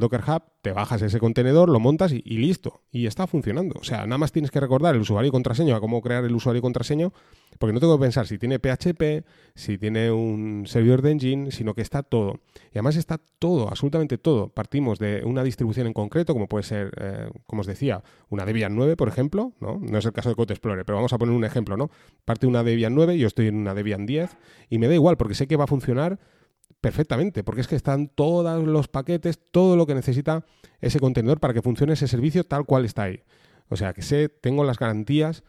Docker 0.00 0.22
Hub, 0.26 0.42
te 0.60 0.72
bajas 0.72 1.02
ese 1.02 1.20
contenedor, 1.20 1.68
lo 1.68 1.78
montas 1.78 2.12
y, 2.12 2.20
listo. 2.38 2.82
Y 2.90 3.06
está 3.06 3.28
funcionando. 3.28 3.76
O 3.80 3.84
sea, 3.84 3.98
nada 4.06 4.18
más 4.18 4.32
tienes 4.32 4.50
que 4.50 4.58
recordar 4.58 4.96
el 4.96 5.00
usuario 5.00 5.28
y 5.28 5.30
contraseña, 5.30 5.76
a 5.76 5.80
cómo 5.80 6.02
crear 6.02 6.24
el 6.24 6.34
usuario 6.34 6.58
y 6.58 6.62
contraseña, 6.62 7.10
porque 7.58 7.72
no 7.72 7.80
tengo 7.80 7.96
que 7.96 8.02
pensar 8.02 8.26
si 8.26 8.38
tiene 8.38 8.58
PHP, 8.58 9.24
si 9.54 9.78
tiene 9.78 10.10
un 10.10 10.64
servidor 10.66 11.00
de 11.00 11.12
engine, 11.12 11.50
sino 11.52 11.74
que 11.74 11.82
está 11.82 12.02
todo. 12.02 12.40
Y 12.72 12.78
además 12.78 12.96
está 12.96 13.20
todo, 13.38 13.68
absolutamente 13.68 14.18
todo. 14.18 14.48
Partimos 14.48 14.98
de 14.98 15.22
una 15.24 15.44
distribución 15.44 15.86
en 15.86 15.92
concreto, 15.92 16.32
como 16.32 16.48
puede 16.48 16.64
ser, 16.64 16.90
eh, 17.00 17.30
como 17.46 17.60
os 17.60 17.66
decía, 17.68 18.02
una 18.30 18.44
Debian 18.44 18.74
9, 18.74 18.96
por 18.96 19.08
ejemplo, 19.08 19.52
¿no? 19.60 19.78
No 19.80 19.98
es 19.98 20.04
el 20.04 20.12
caso 20.12 20.28
de 20.28 20.34
Code 20.34 20.54
Explorer, 20.54 20.84
pero 20.84 20.96
vamos 20.96 21.12
a 21.12 21.18
poner 21.18 21.34
un 21.34 21.44
ejemplo, 21.44 21.76
¿no? 21.76 21.90
Parte 22.24 22.48
una 22.48 22.64
Debian 22.64 22.96
9, 22.96 23.16
yo 23.16 23.28
estoy 23.28 23.46
en 23.46 23.56
una 23.56 23.74
Debian 23.74 24.06
10 24.06 24.36
y 24.70 24.78
me 24.78 24.88
da 24.88 24.94
igual 24.94 25.16
porque 25.16 25.34
sé 25.34 25.46
que 25.46 25.56
va 25.56 25.64
a 25.64 25.68
funcionar 25.68 26.18
perfectamente, 26.80 27.44
porque 27.44 27.60
es 27.60 27.68
que 27.68 27.76
están 27.76 28.08
todos 28.08 28.64
los 28.64 28.88
paquetes, 28.88 29.40
todo 29.50 29.76
lo 29.76 29.86
que 29.86 29.94
necesita 29.94 30.44
ese 30.80 31.00
contenedor 31.00 31.40
para 31.40 31.54
que 31.54 31.62
funcione 31.62 31.94
ese 31.94 32.08
servicio 32.08 32.44
tal 32.44 32.64
cual 32.64 32.84
está 32.84 33.04
ahí. 33.04 33.22
O 33.68 33.76
sea, 33.76 33.92
que 33.92 34.02
sé, 34.02 34.28
tengo 34.28 34.64
las 34.64 34.78
garantías 34.78 35.44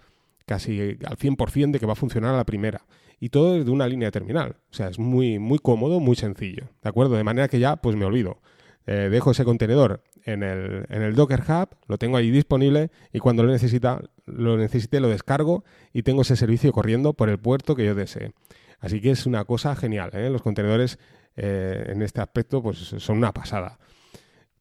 casi 0.45 0.97
al 1.05 1.17
100% 1.17 1.71
de 1.71 1.79
que 1.79 1.85
va 1.85 1.93
a 1.93 1.95
funcionar 1.95 2.33
a 2.33 2.38
la 2.38 2.45
primera. 2.45 2.85
Y 3.19 3.29
todo 3.29 3.53
desde 3.53 3.69
una 3.69 3.88
línea 3.88 4.07
de 4.07 4.11
terminal. 4.11 4.55
O 4.71 4.73
sea, 4.73 4.88
es 4.88 4.97
muy, 4.97 5.39
muy 5.39 5.59
cómodo, 5.59 5.99
muy 5.99 6.15
sencillo. 6.15 6.69
¿De 6.81 6.89
acuerdo? 6.89 7.15
De 7.15 7.23
manera 7.23 7.47
que 7.47 7.59
ya, 7.59 7.75
pues 7.75 7.95
me 7.95 8.05
olvido. 8.05 8.39
Eh, 8.88 9.09
dejo 9.11 9.31
ese 9.31 9.45
contenedor 9.45 10.01
en 10.25 10.41
el, 10.41 10.85
en 10.89 11.03
el, 11.03 11.13
Docker 11.13 11.41
Hub, 11.41 11.75
lo 11.88 11.97
tengo 11.97 12.17
ahí 12.17 12.31
disponible 12.31 12.89
y 13.13 13.19
cuando 13.19 13.43
lo, 13.43 13.51
necesita, 13.51 14.01
lo 14.25 14.57
necesite 14.57 14.99
lo 14.99 15.09
descargo 15.09 15.63
y 15.93 16.03
tengo 16.03 16.23
ese 16.23 16.35
servicio 16.35 16.71
corriendo 16.71 17.13
por 17.13 17.29
el 17.29 17.38
puerto 17.38 17.75
que 17.75 17.85
yo 17.85 17.93
desee. 17.93 18.31
Así 18.79 19.01
que 19.01 19.12
es 19.12 19.25
una 19.25 19.45
cosa 19.45 19.75
genial. 19.75 20.12
¿eh? 20.13 20.30
Los 20.30 20.41
contenedores 20.41 20.97
eh, 21.41 21.86
en 21.93 22.01
este 22.01 22.19
aspecto 22.19 22.62
pues 22.62 22.77
son 22.77 23.17
una 23.17 23.34
pasada. 23.34 23.80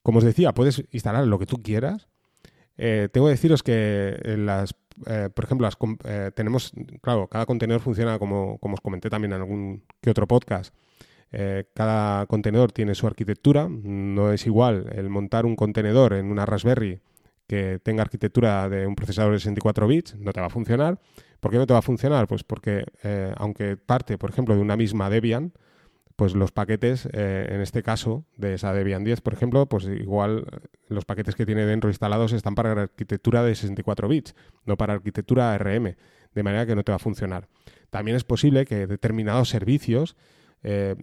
Como 0.02 0.18
os 0.18 0.24
decía, 0.24 0.52
puedes 0.52 0.84
instalar 0.92 1.26
lo 1.26 1.38
que 1.38 1.46
tú 1.46 1.62
quieras. 1.62 2.08
Eh, 2.76 3.08
tengo 3.12 3.26
que 3.26 3.32
deciros 3.32 3.64
que 3.64 4.16
las, 4.38 4.74
eh, 5.06 5.28
por 5.34 5.44
ejemplo, 5.44 5.66
las, 5.66 5.76
tenemos, 6.34 6.72
claro, 7.02 7.26
cada 7.26 7.46
contenedor 7.46 7.80
funciona 7.80 8.18
como, 8.18 8.58
como 8.58 8.74
os 8.74 8.80
comenté 8.80 9.10
también 9.10 9.32
en 9.32 9.40
algún 9.40 9.84
que 10.00 10.10
otro 10.10 10.28
podcast. 10.28 10.74
cada 11.74 12.26
contenedor 12.26 12.70
tiene 12.72 12.94
su 12.94 13.06
arquitectura. 13.06 13.68
No 13.68 14.32
es 14.32 14.46
igual 14.46 14.88
el 14.94 15.08
montar 15.10 15.46
un 15.46 15.56
contenedor 15.56 16.14
en 16.14 16.30
una 16.30 16.46
Raspberry 16.46 17.00
que 17.48 17.80
tenga 17.82 18.02
arquitectura 18.02 18.68
de 18.68 18.86
un 18.86 18.94
procesador 18.94 19.32
de 19.32 19.40
64 19.40 19.86
bits, 19.88 20.14
no 20.16 20.32
te 20.32 20.40
va 20.40 20.46
a 20.46 20.50
funcionar. 20.50 21.00
¿Por 21.40 21.50
qué 21.50 21.58
no 21.58 21.66
te 21.66 21.72
va 21.72 21.78
a 21.78 21.82
funcionar? 21.82 22.26
Pues 22.26 22.44
porque 22.44 22.84
aunque 23.36 23.76
parte, 23.76 24.18
por 24.18 24.30
ejemplo, 24.30 24.54
de 24.54 24.60
una 24.60 24.76
misma 24.76 25.08
Debian, 25.10 25.52
pues 26.18 26.34
los 26.34 26.50
paquetes, 26.50 27.08
eh, 27.12 27.46
en 27.48 27.60
este 27.60 27.84
caso, 27.84 28.24
de 28.36 28.54
esa 28.54 28.74
Debian 28.74 29.04
10, 29.04 29.20
por 29.20 29.34
ejemplo, 29.34 29.66
pues 29.66 29.84
igual 29.84 30.46
eh, 30.50 30.66
los 30.88 31.04
paquetes 31.04 31.36
que 31.36 31.46
tiene 31.46 31.64
dentro 31.64 31.90
instalados 31.90 32.32
están 32.32 32.56
para 32.56 32.72
arquitectura 32.72 33.44
de 33.44 33.54
64 33.54 34.08
bits, 34.08 34.34
no 34.64 34.76
para 34.76 34.94
arquitectura 34.94 35.54
ARM, 35.54 35.94
de 36.34 36.42
manera 36.42 36.66
que 36.66 36.74
no 36.74 36.82
te 36.82 36.90
va 36.90 36.96
a 36.96 36.98
funcionar. 36.98 37.46
También 37.90 38.16
es 38.16 38.24
posible 38.24 38.64
que 38.64 38.88
determinados 38.88 39.48
servicios, 39.48 40.16
eh, 40.64 40.96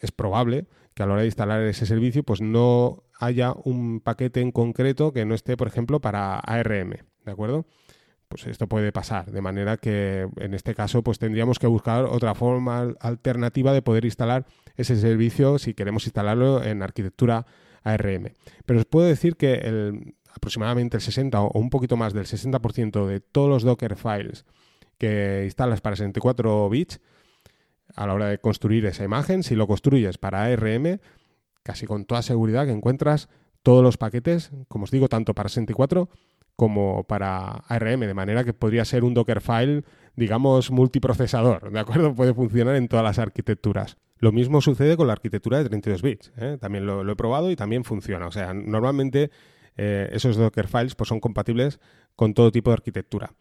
es 0.00 0.10
probable 0.10 0.66
que 0.94 1.04
a 1.04 1.06
la 1.06 1.12
hora 1.12 1.22
de 1.22 1.28
instalar 1.28 1.62
ese 1.62 1.86
servicio, 1.86 2.24
pues 2.24 2.40
no 2.40 3.04
haya 3.20 3.54
un 3.64 4.00
paquete 4.00 4.40
en 4.40 4.50
concreto 4.50 5.12
que 5.12 5.24
no 5.24 5.36
esté, 5.36 5.56
por 5.56 5.68
ejemplo, 5.68 6.00
para 6.00 6.40
ARM, 6.40 6.96
¿de 7.24 7.30
acuerdo? 7.30 7.64
Pues 8.32 8.46
esto 8.46 8.66
puede 8.66 8.92
pasar. 8.92 9.30
De 9.30 9.42
manera 9.42 9.76
que 9.76 10.26
en 10.38 10.54
este 10.54 10.74
caso 10.74 11.02
pues 11.02 11.18
tendríamos 11.18 11.58
que 11.58 11.66
buscar 11.66 12.04
otra 12.04 12.34
forma 12.34 12.94
alternativa 13.00 13.74
de 13.74 13.82
poder 13.82 14.06
instalar 14.06 14.46
ese 14.74 14.96
servicio 14.96 15.58
si 15.58 15.74
queremos 15.74 16.06
instalarlo 16.06 16.64
en 16.64 16.82
arquitectura 16.82 17.44
ARM. 17.82 18.32
Pero 18.64 18.80
os 18.80 18.86
puedo 18.86 19.06
decir 19.06 19.36
que 19.36 19.54
el, 19.54 20.14
aproximadamente 20.34 20.96
el 20.96 21.02
60 21.02 21.42
o 21.42 21.58
un 21.58 21.68
poquito 21.68 21.98
más 21.98 22.14
del 22.14 22.24
60% 22.24 23.06
de 23.06 23.20
todos 23.20 23.50
los 23.50 23.64
Docker 23.64 23.96
files 23.96 24.46
que 24.96 25.42
instalas 25.44 25.82
para 25.82 25.96
64 25.96 26.70
bits 26.70 27.00
a 27.94 28.06
la 28.06 28.14
hora 28.14 28.28
de 28.28 28.38
construir 28.38 28.86
esa 28.86 29.04
imagen, 29.04 29.42
si 29.42 29.54
lo 29.56 29.66
construyes 29.66 30.16
para 30.16 30.44
ARM, 30.44 31.00
casi 31.62 31.84
con 31.84 32.06
toda 32.06 32.22
seguridad 32.22 32.64
que 32.64 32.72
encuentras 32.72 33.28
todos 33.62 33.82
los 33.82 33.98
paquetes, 33.98 34.52
como 34.68 34.84
os 34.84 34.90
digo, 34.90 35.08
tanto 35.08 35.34
para 35.34 35.50
64 35.50 36.08
como 36.56 37.04
para 37.04 37.62
ARM, 37.68 38.00
de 38.00 38.14
manera 38.14 38.44
que 38.44 38.52
podría 38.52 38.84
ser 38.84 39.04
un 39.04 39.14
Dockerfile, 39.14 39.84
digamos, 40.16 40.70
multiprocesador, 40.70 41.72
¿de 41.72 41.80
acuerdo? 41.80 42.14
Puede 42.16 42.34
funcionar 42.34 42.76
en 42.76 42.88
todas 42.88 43.04
las 43.04 43.18
arquitecturas. 43.18 43.96
Lo 44.18 44.30
mismo 44.30 44.60
sucede 44.60 44.96
con 44.96 45.08
la 45.08 45.14
arquitectura 45.14 45.58
de 45.58 45.68
32 45.68 46.02
bits, 46.02 46.32
¿eh? 46.36 46.56
también 46.60 46.86
lo, 46.86 47.10
he 47.10 47.16
probado 47.16 47.50
y 47.50 47.56
también 47.56 47.82
funciona. 47.82 48.26
O 48.28 48.30
sea, 48.30 48.54
normalmente 48.54 49.30
eh, 49.76 50.08
esos 50.12 50.36
Dockerfiles 50.36 50.94
pues, 50.94 51.08
son 51.08 51.18
compatibles 51.18 51.80
con 52.14 52.32
todo 52.32 52.52
tipo 52.52 52.70
de 52.70 52.74
arquitectura. 52.74 53.32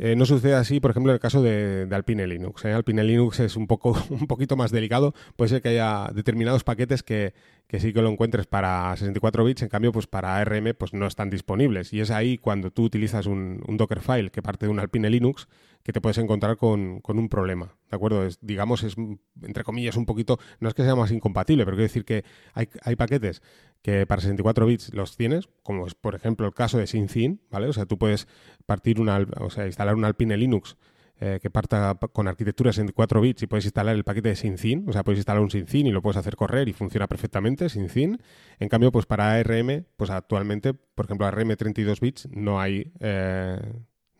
Eh, 0.00 0.14
no 0.14 0.26
sucede 0.26 0.54
así, 0.54 0.78
por 0.78 0.92
ejemplo, 0.92 1.10
en 1.10 1.14
el 1.14 1.20
caso 1.20 1.42
de, 1.42 1.88
Alpine 1.90 2.26
Linux. 2.26 2.64
Alpine 2.64 3.02
Linux 3.02 3.40
es 3.40 3.56
un, 3.56 3.66
poco, 3.66 3.96
un 4.10 4.26
poquito 4.26 4.56
más 4.56 4.70
delicado. 4.70 5.14
Puede 5.36 5.48
ser 5.48 5.62
que 5.62 5.70
haya 5.70 6.10
determinados 6.14 6.62
paquetes 6.62 7.02
que, 7.02 7.34
que 7.68 7.80
sí 7.80 7.92
que 7.92 8.00
lo 8.00 8.08
encuentres 8.08 8.46
para 8.46 8.96
64 8.96 9.44
bits, 9.44 9.62
en 9.62 9.68
cambio, 9.68 9.92
pues 9.92 10.06
para 10.06 10.38
ARM 10.38 10.74
pues 10.76 10.94
no 10.94 11.06
están 11.06 11.28
disponibles. 11.28 11.92
Y 11.92 12.00
es 12.00 12.10
ahí 12.10 12.38
cuando 12.38 12.70
tú 12.70 12.84
utilizas 12.84 13.26
un, 13.26 13.62
Dockerfile 13.68 14.30
que 14.30 14.40
parte 14.40 14.64
de 14.64 14.72
un 14.72 14.80
Alpine 14.80 15.10
Linux 15.10 15.48
que 15.82 15.92
te 15.92 16.00
puedes 16.00 16.16
encontrar 16.16 16.56
con, 16.56 17.02
un 17.06 17.28
problema. 17.28 17.76
¿De 17.90 17.96
acuerdo? 17.96 18.26
Digamos, 18.40 18.82
es 18.84 18.96
entre 19.42 19.64
comillas 19.64 19.96
un 19.96 20.06
poquito, 20.06 20.38
no 20.60 20.68
es 20.68 20.74
que 20.74 20.82
sea 20.82 20.96
más 20.96 21.12
incompatible, 21.12 21.66
pero 21.66 21.76
quiero 21.76 21.88
decir 21.88 22.06
que 22.06 22.24
hay, 22.54 22.70
hay 22.82 22.96
paquetes 22.96 23.42
que 23.82 24.06
para 24.06 24.22
64 24.22 24.66
bits 24.66 24.94
los 24.94 25.16
tienes, 25.16 25.48
como 25.62 25.86
es 25.86 25.94
por 25.94 26.14
ejemplo 26.14 26.46
el 26.46 26.54
caso 26.54 26.78
de 26.78 26.86
SyncIn, 26.86 27.42
¿vale? 27.50 27.68
O 27.68 27.72
sea, 27.74 27.84
tú 27.84 27.98
puedes 27.98 28.28
partir 28.64 28.98
una, 28.98 29.18
o 29.40 29.50
sea, 29.50 29.66
instalar 29.66 29.94
un 29.94 30.06
Alpine 30.06 30.38
Linux 30.38 30.76
eh, 31.20 31.40
que 31.42 31.50
parta 31.50 31.98
con 32.12 32.28
arquitectura 32.28 32.72
64 32.72 33.20
bits 33.20 33.42
y 33.42 33.46
puedes 33.48 33.64
instalar 33.64 33.96
el 33.96 34.04
paquete 34.04 34.28
de 34.28 34.36
SyncIn, 34.36 34.84
o 34.88 34.92
sea, 34.92 35.02
puedes 35.02 35.18
instalar 35.18 35.42
un 35.42 35.50
SyncIn 35.50 35.88
y 35.88 35.90
lo 35.90 36.00
puedes 36.00 36.16
hacer 36.16 36.36
correr 36.36 36.68
y 36.68 36.72
funciona 36.72 37.08
perfectamente, 37.08 37.68
SyncIn. 37.68 38.20
En 38.60 38.68
cambio, 38.68 38.92
pues 38.92 39.06
para 39.06 39.34
ARM, 39.34 39.84
pues 39.96 40.10
actualmente, 40.10 40.74
por 40.74 41.06
ejemplo, 41.06 41.26
ARM 41.26 41.56
32 41.56 42.00
bits 42.00 42.28
no 42.30 42.60
hay, 42.60 42.92
eh, 43.00 43.60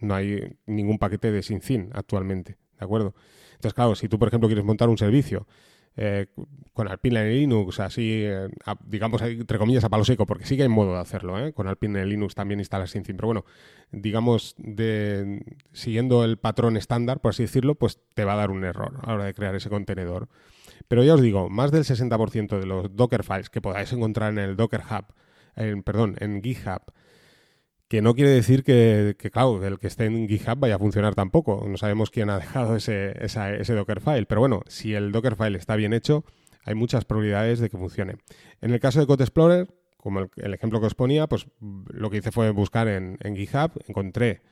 no 0.01 0.15
hay 0.15 0.57
ningún 0.67 0.99
paquete 0.99 1.31
de 1.31 1.43
SyncIn 1.43 1.91
actualmente, 1.95 2.59
¿de 2.79 2.85
acuerdo? 2.85 3.15
Entonces, 3.53 3.75
claro, 3.75 3.95
si 3.95 4.09
tú, 4.09 4.19
por 4.19 4.27
ejemplo, 4.27 4.49
quieres 4.49 4.65
montar 4.65 4.89
un 4.89 4.99
servicio 4.99 5.47
eh, 6.01 6.27
con 6.73 6.87
Alpine 6.87 7.29
Linux, 7.29 7.81
así, 7.81 8.23
eh, 8.25 8.49
digamos, 8.85 9.21
entre 9.21 9.59
comillas, 9.59 9.83
a 9.83 9.89
palo 9.89 10.05
seco, 10.05 10.27
porque 10.27 10.47
sí 10.47 10.57
que 10.57 10.63
hay 10.63 10.69
modo 10.69 10.95
de 10.95 11.01
hacerlo, 11.01 11.45
¿eh? 11.45 11.53
Con 11.53 11.67
Alpine 11.67 12.07
Linux 12.07 12.37
también 12.37 12.61
instalas 12.61 12.93
SyncIn, 12.93 13.17
pero 13.17 13.27
bueno, 13.27 13.45
digamos, 13.91 14.55
siguiendo 15.73 16.25
el 16.25 16.37
patrón 16.37 16.77
estándar, 16.77 17.21
por 17.21 17.31
así 17.31 17.43
decirlo, 17.43 17.75
pues 17.75 17.99
te 18.15 18.25
va 18.25 18.35
a 18.35 18.37
dar 18.37 18.53
un 18.53 18.63
error 18.63 19.01
a 19.03 19.09
la 19.09 19.15
hora 19.15 19.25
de 19.25 19.35
crear 19.35 19.57
ese 19.57 19.71
contenedor. 19.71 20.29
Pero 20.87 21.03
ya 21.03 21.15
os 21.15 21.21
digo, 21.21 21.51
más 21.51 21.73
del 21.73 21.83
60% 21.83 22.61
de 22.61 22.67
los 22.67 22.95
Docker 22.95 23.25
files 23.25 23.51
que 23.51 23.61
podáis 23.61 23.93
encontrar 23.93 24.31
en 24.31 24.39
el 24.39 24.57
Docker 24.57 24.83
Hub, 24.89 25.83
perdón, 25.83 26.15
en 26.21 26.41
GitHub, 26.45 26.93
que 27.89 28.03
no 28.03 28.15
quiere 28.15 28.31
decir 28.31 28.65
que, 28.65 29.17
claro, 29.33 29.65
el 29.65 29.79
que 29.79 29.87
esté 29.87 30.05
en 30.05 30.29
GitHub 30.29 30.59
vaya 30.59 30.75
a 30.77 30.79
funcionar 30.79 31.15
tampoco. 31.15 31.65
No 31.67 31.79
sabemos 31.79 32.11
quién 32.11 32.29
ha 32.29 32.39
dejado 32.39 32.77
ese, 32.77 33.15
ese 33.25 33.75
Dockerfile. 33.75 34.27
Pero 34.27 34.43
bueno, 34.43 34.63
si 34.69 34.95
el 34.95 35.11
Dockerfile 35.11 35.57
está 35.57 35.75
bien 35.75 35.95
hecho, 35.95 36.25
hay 36.65 36.75
muchas 36.75 37.07
probabilidades 37.07 37.61
de 37.61 37.71
que 37.71 37.79
funcione. 37.79 38.17
En 38.61 38.73
el 38.73 38.81
caso 38.81 39.01
de 39.01 39.07
Code 39.07 39.25
Explorer, 39.25 39.69
como 39.97 40.21
el, 40.37 40.55
ejemplo 40.55 40.81
que 40.81 40.87
os 40.87 40.95
ponía, 40.95 41.27
pues 41.29 41.47
lo 41.61 42.11
que 42.11 42.19
hice 42.19 42.31
fue 42.31 42.51
buscar 42.51 42.89
en, 42.89 43.19
GitHub, 43.37 43.73
encontré 43.87 44.43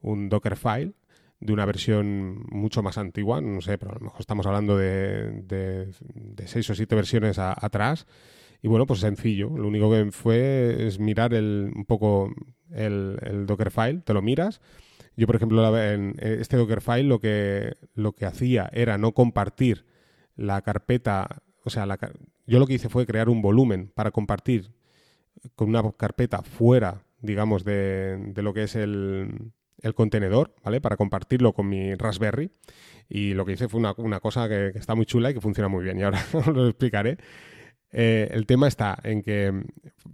un 0.00 0.30
Dockerfile 0.30 0.94
de 1.38 1.52
una 1.52 1.66
versión 1.66 2.46
mucho 2.48 2.82
más 2.82 2.96
antigua, 2.96 3.42
no 3.42 3.60
sé, 3.60 3.76
pero 3.76 3.92
a 3.92 3.94
lo 3.96 4.00
mejor 4.00 4.20
estamos 4.20 4.46
hablando 4.46 4.78
de, 4.78 5.42
de, 5.42 6.46
seis 6.48 6.68
o 6.70 6.74
siete 6.74 6.94
versiones 6.94 7.38
atrás. 7.38 8.06
Y 8.62 8.68
bueno, 8.68 8.86
pues 8.86 9.00
sencillo. 9.00 9.50
Lo 9.56 9.68
único 9.68 9.90
que 9.90 10.10
fue 10.10 10.86
es 10.86 10.98
mirar 10.98 11.34
el, 11.34 11.72
un 11.74 11.84
poco 11.84 12.32
el, 12.70 13.44
Dockerfile, 13.46 14.00
te 14.00 14.14
lo 14.14 14.22
miras. 14.22 14.60
Yo, 15.16 15.26
por 15.26 15.36
ejemplo, 15.36 15.78
en 15.78 16.14
este 16.18 16.56
Dockerfile 16.56 17.04
lo 17.04 17.20
que, 17.20 17.76
lo 17.94 18.12
que 18.12 18.26
hacía 18.26 18.68
era 18.72 18.98
no 18.98 19.12
compartir 19.12 19.86
la 20.36 20.60
carpeta, 20.62 21.42
o 21.64 21.70
sea, 21.70 21.86
yo 22.46 22.58
lo 22.58 22.66
que 22.66 22.74
hice 22.74 22.88
fue 22.88 23.06
crear 23.06 23.28
un 23.28 23.40
volumen 23.40 23.90
para 23.94 24.10
compartir 24.10 24.72
con 25.54 25.70
una 25.70 25.82
carpeta 25.92 26.42
fuera, 26.42 27.02
digamos, 27.20 27.64
de, 27.64 28.32
lo 28.36 28.52
que 28.52 28.64
es 28.64 28.76
el, 28.76 29.52
contenedor, 29.94 30.54
¿vale? 30.62 30.80
Para 30.80 30.96
compartirlo 30.96 31.52
con 31.52 31.68
mi 31.68 31.94
Raspberry. 31.94 32.50
Y 33.08 33.34
lo 33.34 33.46
que 33.46 33.52
hice 33.52 33.68
fue 33.68 33.78
una, 33.78 34.20
cosa 34.20 34.48
que, 34.48 34.70
que, 34.72 34.78
está 34.78 34.94
muy 34.94 35.06
chula 35.06 35.30
y 35.30 35.34
que 35.34 35.40
funciona 35.40 35.68
muy 35.68 35.84
bien. 35.84 35.98
Y 35.98 36.02
ahora 36.02 36.22
os 36.32 36.46
lo 36.48 36.68
explicaré. 36.68 37.18
Eh, 37.98 38.28
el 38.32 38.44
tema 38.44 38.68
está 38.68 38.98
en 39.04 39.22
que 39.22 39.64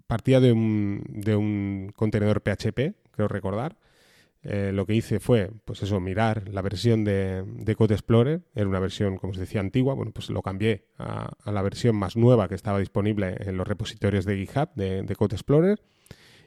partía 0.07 0.39
de 0.39 0.53
un, 0.53 1.03
de 1.09 1.35
un 1.35 1.93
contenedor 1.97 2.41
PHP, 2.41 2.95
creo 3.11 3.27
recordar. 3.27 3.77
Eh, 4.45 4.71
lo 4.73 4.87
que 4.87 4.95
hice 4.95 5.19
fue, 5.19 5.51
pues 5.65 5.83
eso, 5.83 5.99
mirar 5.99 6.49
la 6.49 6.63
versión 6.63 7.03
de, 7.03 7.75
Code 7.77 7.95
Explorer. 7.95 8.43
Era 8.55 8.69
una 8.69 8.79
versión, 8.79 9.17
como 9.17 9.33
os 9.33 9.37
decía, 9.37 9.61
antigua. 9.61 9.95
Bueno, 9.95 10.13
pues 10.13 10.31
lo 10.31 10.43
cambié 10.43 10.87
a, 10.97 11.35
la 11.45 11.63
versión 11.63 11.97
más 11.97 12.17
nueva 12.17 12.47
que 12.49 12.55
estaba 12.55 12.79
disponible 12.79 13.35
en 13.41 13.57
los 13.57 13.67
repositorios 13.67 14.27
de 14.27 14.37
GitHub 14.37 14.69
de, 14.77 15.03
de 15.03 15.17
Code 15.17 15.35
Explorer. 15.35 15.83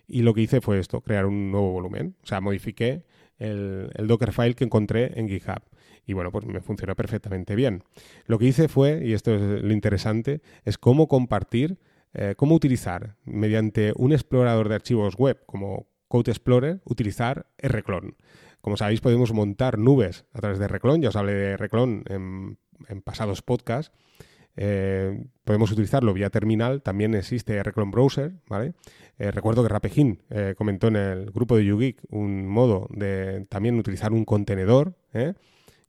Y 0.08 0.22
lo 0.22 0.34
que 0.34 0.40
hice 0.40 0.62
fue 0.62 0.80
esto, 0.80 1.02
crear 1.02 1.26
un 1.26 1.52
nuevo 1.52 1.74
volumen. 1.74 2.16
O 2.24 2.28
sea, 2.28 2.40
modifiqué 2.40 3.04
el, 3.38 3.90
el 3.96 4.08
Dockerfile 4.08 4.56
que 4.56 4.64
encontré 4.64 5.20
en 5.20 5.28
GitHub 5.28 5.62
y 6.06 6.14
bueno, 6.14 6.32
pues 6.32 6.46
me 6.46 6.62
funcionó 6.62 6.96
perfectamente 6.96 7.56
bien. 7.56 7.84
Lo 8.26 8.38
que 8.38 8.46
hice 8.46 8.68
fue, 8.68 9.02
y 9.04 9.14
esto 9.14 9.34
es 9.34 9.42
lo 9.42 9.74
interesante, 9.74 10.42
es 10.64 10.78
cómo 10.78 11.08
compartir, 11.08 11.80
eh, 12.14 12.36
cómo 12.38 12.56
utilizar 12.56 13.16
mediante 13.26 13.94
un 13.96 14.14
explorador 14.14 14.70
de 14.70 14.76
archivos 14.76 15.16
web 15.16 15.42
como 15.46 15.88
Code 16.08 16.32
Explorer, 16.32 16.82
utilizar 16.86 17.48
Rclone. 17.62 18.14
Como 18.62 18.78
sabéis, 18.78 19.02
podemos 19.02 19.34
montar 19.34 19.78
nubes 19.78 20.26
a 20.34 20.40
través 20.40 20.60
de 20.60 20.68
Rclone, 20.68 21.02
ya 21.02 21.10
os 21.10 21.16
hablé 21.16 21.34
de 21.34 21.58
Rclone 21.58 22.04
en, 22.08 22.58
pasados 23.04 23.42
podcasts. 23.42 23.92
Eh, 24.56 25.26
podemos 25.44 25.72
utilizarlo 25.72 26.14
vía 26.14 26.30
terminal, 26.30 26.82
también 26.82 27.14
existe 27.16 27.62
Rclone 27.62 27.92
Browser. 27.92 28.34
Eh, 29.18 29.32
recuerdo 29.32 29.64
que 29.64 29.70
Rapejín 29.70 30.24
comentó 30.58 30.88
en 30.88 30.96
el 30.96 31.32
grupo 31.32 31.58
de 31.58 31.66
YouGeek 31.66 32.02
un 32.10 32.48
modo 32.48 32.88
de 32.92 33.46
también 33.50 33.78
utilizar 33.78 34.14
un 34.14 34.26
contenedor, 34.26 34.96
¿eh? 35.14 35.34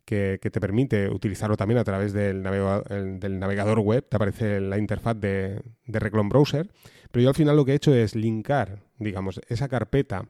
que, 0.06 0.38
te 0.40 0.60
permite 0.60 1.10
utilizarlo 1.10 1.56
también 1.56 1.78
a 1.78 1.84
través 1.84 2.12
del 2.12 2.42
navegador, 2.42 3.80
web, 3.80 4.06
te 4.08 4.16
aparece 4.16 4.60
la 4.60 4.78
interfaz 4.78 5.18
de, 5.18 5.60
Reclone 5.86 6.28
Browser, 6.28 6.70
pero 7.10 7.24
yo 7.24 7.28
al 7.28 7.34
final 7.34 7.56
lo 7.56 7.64
que 7.64 7.72
he 7.72 7.74
hecho 7.74 7.94
es 7.94 8.14
linkar, 8.14 8.84
digamos, 8.98 9.40
esa 9.48 9.68
carpeta, 9.68 10.28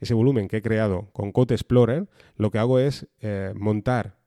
ese 0.00 0.14
volumen 0.14 0.48
que 0.48 0.56
he 0.56 0.62
creado 0.62 1.10
con 1.12 1.32
Code 1.32 1.54
Explorer, 1.54 2.08
lo 2.36 2.50
que 2.50 2.58
hago 2.58 2.78
es 2.78 3.06
eh, 3.20 3.52
montar 3.54 4.18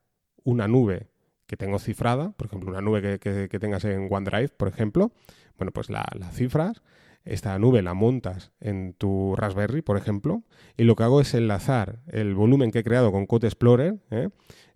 una 0.44 0.68
nube 0.68 1.08
tengo 1.56 1.78
cifrada, 1.78 2.32
por 2.32 2.46
ejemplo, 2.46 2.70
una 2.70 2.80
nube 2.80 3.18
que, 3.18 3.58
tengas 3.58 3.84
en 3.84 4.08
OneDrive, 4.10 4.48
por 4.48 4.68
ejemplo, 4.68 5.12
bueno, 5.58 5.72
pues 5.72 5.90
las 5.90 6.34
cifras, 6.34 6.82
esta 7.24 7.58
nube 7.58 7.82
la 7.82 7.94
montas 7.94 8.52
en 8.60 8.94
tu 8.94 9.34
Raspberry, 9.36 9.82
por 9.82 9.96
ejemplo, 9.96 10.42
y 10.76 10.84
lo 10.84 10.96
que 10.96 11.04
hago 11.04 11.20
es 11.20 11.34
enlazar 11.34 12.00
el 12.08 12.34
volumen 12.34 12.70
que 12.70 12.80
he 12.80 12.84
creado 12.84 13.12
con 13.12 13.26
Code 13.26 13.46
Explorer, 13.46 13.96
¿eh? 14.10 14.28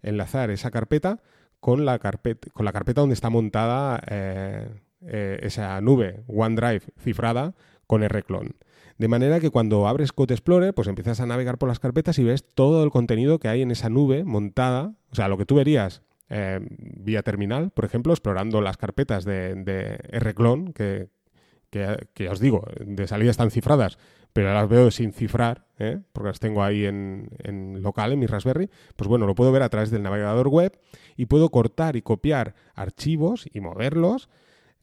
enlazar 0.03 0.51
esa 0.51 0.71
carpeta 0.71 1.21
con 1.61 1.85
la 1.85 1.99
carpeta, 1.99 2.49
con 2.53 2.65
la 2.65 2.73
carpeta 2.73 3.01
donde 3.01 3.15
está 3.15 3.31
montada 3.31 4.01
eh, 4.09 4.69
eh, 5.03 5.39
esa 5.43 5.81
nube 5.81 6.23
OneDrive 6.27 6.83
cifrada 6.99 7.55
con 7.87 8.07
Rclone. 8.07 8.53
De 8.97 9.09
manera 9.09 9.39
que 9.39 9.51
cuando 9.51 9.87
abres 9.87 10.13
Code 10.13 10.35
Explorer, 10.35 10.75
pues 10.75 10.89
empiezas 10.89 11.21
a 11.21 11.27
navegar 11.27 11.59
por 11.59 11.69
las 11.69 11.79
carpetas 11.79 12.19
y 12.19 12.25
ves 12.25 12.45
todo 12.45 12.83
el 12.83 12.91
contenido 12.91 13.39
que 13.39 13.49
hay 13.49 13.63
en 13.63 13.71
esa 13.71 13.89
nube 13.89 14.25
montada, 14.25 14.95
o 15.11 15.15
sea, 15.15 15.29
lo 15.29 15.39
que 15.39 15.47
tú 15.47 15.55
verías 15.55 16.03
vía 16.31 17.23
terminal, 17.23 17.71
por 17.71 17.85
ejemplo, 17.85 18.13
explorando 18.13 18.61
las 18.61 18.77
carpetas 18.77 19.25
de, 19.25 19.55
de 19.55 19.97
Rclone, 20.19 20.73
que, 20.73 21.09
que, 21.71 22.25
ya 22.25 22.33
os 22.33 22.41
digo, 22.41 22.65
de 22.81 23.07
salida 23.07 23.31
están 23.31 23.51
cifradas, 23.51 23.99
pero 24.33 24.53
las 24.53 24.69
veo 24.69 24.91
sin 24.91 25.13
cifrar, 25.13 25.67
¿eh? 25.79 26.01
porque 26.13 26.29
las 26.29 26.41
tengo 26.41 26.63
ahí 26.63 26.85
en, 26.85 27.31
en, 27.43 27.83
local, 27.83 28.13
en 28.13 28.19
mi 28.19 28.27
Raspberry, 28.27 28.71
pues 28.97 29.09
bueno, 29.09 29.27
lo 29.27 29.35
puedo 29.35 29.53
ver 29.53 29.63
a 29.63 29.69
través 29.69 29.91
del 29.91 30.03
navegador 30.03 30.49
web 30.49 30.79
y 31.17 31.27
puedo 31.27 31.51
cortar 31.51 31.97
y 31.97 32.03
copiar 32.03 32.55
archivos 32.75 33.49
y 33.53 33.61
moverlos 33.61 34.29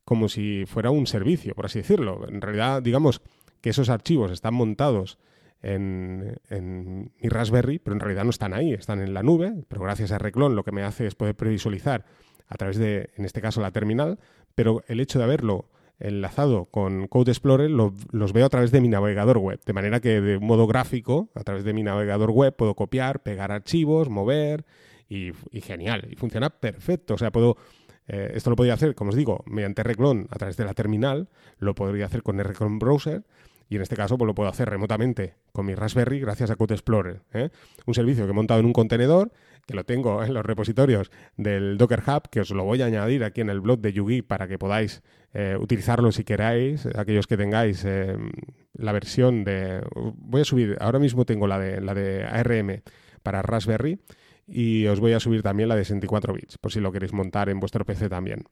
como 0.04 0.30
si 0.30 0.66
fuera 0.68 0.92
un 0.92 1.08
servicio, 1.08 1.56
por 1.56 1.66
así 1.66 1.80
decirlo. 1.80 2.28
En 2.28 2.42
realidad, 2.42 2.82
digamos 2.82 3.22
que 3.62 3.72
esos 3.72 3.90
archivos 3.90 4.32
están 4.32 4.54
montados 4.54 5.18
en, 5.66 6.38
en, 6.50 7.12
mi 7.20 7.30
Raspberry, 7.30 7.80
pero 7.80 7.96
en 7.96 8.00
realidad 8.00 8.24
no 8.24 8.30
están 8.30 8.54
ahí, 8.54 8.74
están 8.74 9.02
en 9.02 9.14
la 9.14 9.24
nube, 9.24 9.54
pero 9.68 9.82
gracias 9.82 10.12
a 10.12 10.18
Reclon 10.18 10.56
lo 10.56 10.64
que 10.64 10.72
me 10.72 10.84
hace 10.84 11.08
es 11.08 11.16
poder 11.16 11.36
previsualizar 11.36 12.06
a 12.48 12.56
través 12.56 12.78
de, 12.78 13.10
en 13.16 13.26
este 13.26 13.42
caso, 13.42 13.62
la 13.62 13.72
terminal, 13.72 14.20
pero 14.54 14.84
el 14.88 15.00
hecho 15.00 15.18
de 15.18 15.26
haberlo 15.26 15.70
enlazado 16.00 16.66
con 16.66 17.08
Code 17.08 17.32
Explorer 17.32 17.72
los 17.72 18.34
veo 18.34 18.46
a 18.46 18.50
través 18.50 18.72
de 18.72 18.82
mi 18.82 18.90
navegador 18.90 19.38
web. 19.40 19.60
De 19.66 19.74
manera 19.74 20.00
que 20.00 20.22
de 20.22 20.40
modo 20.40 20.68
gráfico, 20.68 21.30
a 21.34 21.44
través 21.44 21.64
de 21.64 21.74
mi 21.74 21.84
navegador 21.84 22.32
web, 22.32 22.56
puedo 22.56 22.76
copiar, 22.76 23.24
pegar 23.24 23.52
archivos, 23.52 24.10
mover 24.10 24.66
y, 25.10 25.32
genial. 25.62 26.08
Y 26.12 26.16
funciona 26.16 26.50
perfecto. 26.50 27.16
O 27.16 27.18
sea, 27.18 27.32
puedo... 27.32 27.58
Eh, 28.08 28.34
esto 28.36 28.52
lo 28.52 28.56
podría 28.56 28.76
hacer, 28.76 28.94
como 28.94 29.10
os 29.10 29.16
digo, 29.16 29.44
mediante 29.48 29.82
Reclone 29.82 30.28
a 30.30 30.36
través 30.36 30.58
de 30.58 30.66
la 30.66 30.76
terminal, 30.76 31.28
lo 31.58 31.74
podría 31.74 32.06
hacer 32.06 32.22
con 32.22 32.38
Reclone 32.38 32.78
Browser 32.78 33.24
y 33.70 33.76
en 33.76 33.82
este 33.82 33.96
caso 33.96 34.18
pues 34.18 34.28
lo 34.28 34.36
puedo 34.36 34.50
hacer 34.50 34.70
remotamente 34.70 35.36
con 35.52 35.66
mi 35.66 35.76
Raspberry 35.76 36.20
gracias 36.20 36.52
a 36.52 36.56
Code 36.56 36.76
Explorer. 36.76 37.22
¿eh? 37.34 37.50
Un 37.86 37.94
servicio 37.94 38.26
que 38.26 38.32
he 38.32 38.34
montado 38.34 38.60
en 38.60 38.66
un 38.66 38.74
contenedor, 38.74 39.32
que 39.66 39.74
lo 39.74 39.84
tengo 39.84 40.24
en 40.24 40.34
los 40.34 40.46
repositorios 40.46 41.12
del 41.38 41.78
Docker 41.78 42.04
Hub, 42.06 42.30
que 42.30 42.42
os 42.42 42.52
lo 42.52 42.64
voy 42.64 42.82
a 42.82 42.86
añadir 42.86 43.24
aquí 43.24 43.42
en 43.42 43.50
el 43.50 43.62
blog 43.62 43.80
de 43.80 43.94
Yugi 43.94 44.22
para 44.22 44.48
que 44.48 44.60
podáis 44.60 45.02
eh, 45.34 45.58
utilizarlo 45.60 46.12
si 46.12 46.24
queráis, 46.24 46.86
aquellos 46.96 47.28
que 47.28 47.38
tengáis 47.38 47.84
eh, 47.86 48.16
la 48.74 48.92
versión 48.92 49.44
de... 49.44 49.82
Voy 49.96 50.42
a 50.42 50.46
subir, 50.46 50.78
ahora 50.80 51.00
mismo 51.00 51.26
tengo 51.26 51.48
la 51.48 51.60
de, 51.60 51.82
la 51.82 51.94
de 51.94 52.24
ARM 52.24 52.82
para 53.24 53.42
Raspberry 53.42 54.00
y 54.48 54.86
os 54.86 55.00
voy 55.00 55.14
a 55.14 55.20
subir 55.20 55.42
también 55.42 55.70
la 55.70 55.76
de 55.76 55.84
64 55.84 56.34
bits, 56.34 56.58
por 56.60 56.72
si 56.72 56.80
lo 56.80 56.92
queréis 56.92 57.14
montar 57.14 57.50
en 57.50 57.60
vuestro 57.60 57.84
PC 57.86 58.10
también. 58.10 58.44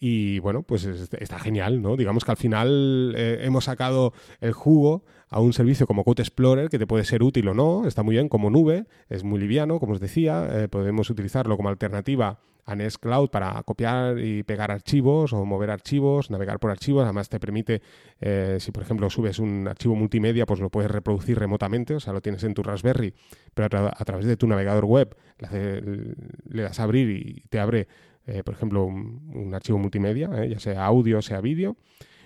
Y 0.00 0.38
bueno, 0.38 0.62
pues 0.62 0.84
está 0.84 1.38
genial, 1.40 1.82
¿no? 1.82 1.96
Digamos 1.96 2.24
que 2.24 2.30
al 2.30 2.36
final 2.36 3.14
eh, 3.16 3.40
hemos 3.42 3.64
sacado 3.64 4.12
el 4.40 4.52
jugo 4.52 5.04
a 5.28 5.40
un 5.40 5.52
servicio 5.52 5.86
como 5.86 6.04
Code 6.04 6.22
Explorer 6.22 6.68
que 6.68 6.78
te 6.78 6.86
puede 6.86 7.04
ser 7.04 7.22
útil 7.22 7.48
o 7.48 7.54
no, 7.54 7.86
está 7.86 8.02
muy 8.04 8.14
bien 8.14 8.28
como 8.28 8.48
nube, 8.48 8.86
es 9.08 9.24
muy 9.24 9.40
liviano, 9.40 9.80
como 9.80 9.94
os 9.94 10.00
decía, 10.00 10.48
eh, 10.52 10.68
podemos 10.68 11.10
utilizarlo 11.10 11.56
como 11.56 11.68
alternativa 11.68 12.38
a 12.64 12.76
Nextcloud 12.76 13.30
para 13.30 13.62
copiar 13.62 14.18
y 14.18 14.42
pegar 14.42 14.70
archivos 14.70 15.32
o 15.32 15.44
mover 15.44 15.70
archivos, 15.70 16.30
navegar 16.30 16.60
por 16.60 16.70
archivos, 16.70 17.02
además 17.02 17.28
te 17.28 17.40
permite, 17.40 17.80
eh, 18.20 18.58
si 18.60 18.70
por 18.72 18.82
ejemplo 18.82 19.08
subes 19.10 19.38
un 19.38 19.66
archivo 19.66 19.96
multimedia, 19.96 20.46
pues 20.46 20.60
lo 20.60 20.70
puedes 20.70 20.90
reproducir 20.90 21.38
remotamente, 21.38 21.94
o 21.94 22.00
sea, 22.00 22.12
lo 22.12 22.20
tienes 22.20 22.44
en 22.44 22.54
tu 22.54 22.62
Raspberry, 22.62 23.14
pero 23.54 23.88
a, 23.88 24.04
través 24.04 24.26
de 24.26 24.36
tu 24.36 24.46
navegador 24.46 24.84
web 24.84 25.16
le 25.50 26.62
das 26.62 26.78
a 26.78 26.82
abrir 26.82 27.10
y 27.10 27.42
te 27.48 27.58
abre 27.58 27.88
eh, 28.28 28.42
por 28.44 28.54
ejemplo, 28.54 28.84
un, 28.84 29.52
archivo 29.54 29.78
multimedia, 29.78 30.30
eh, 30.36 30.50
ya 30.50 30.60
sea 30.60 30.84
audio, 30.84 31.22
sea 31.22 31.40
vídeo, 31.40 31.76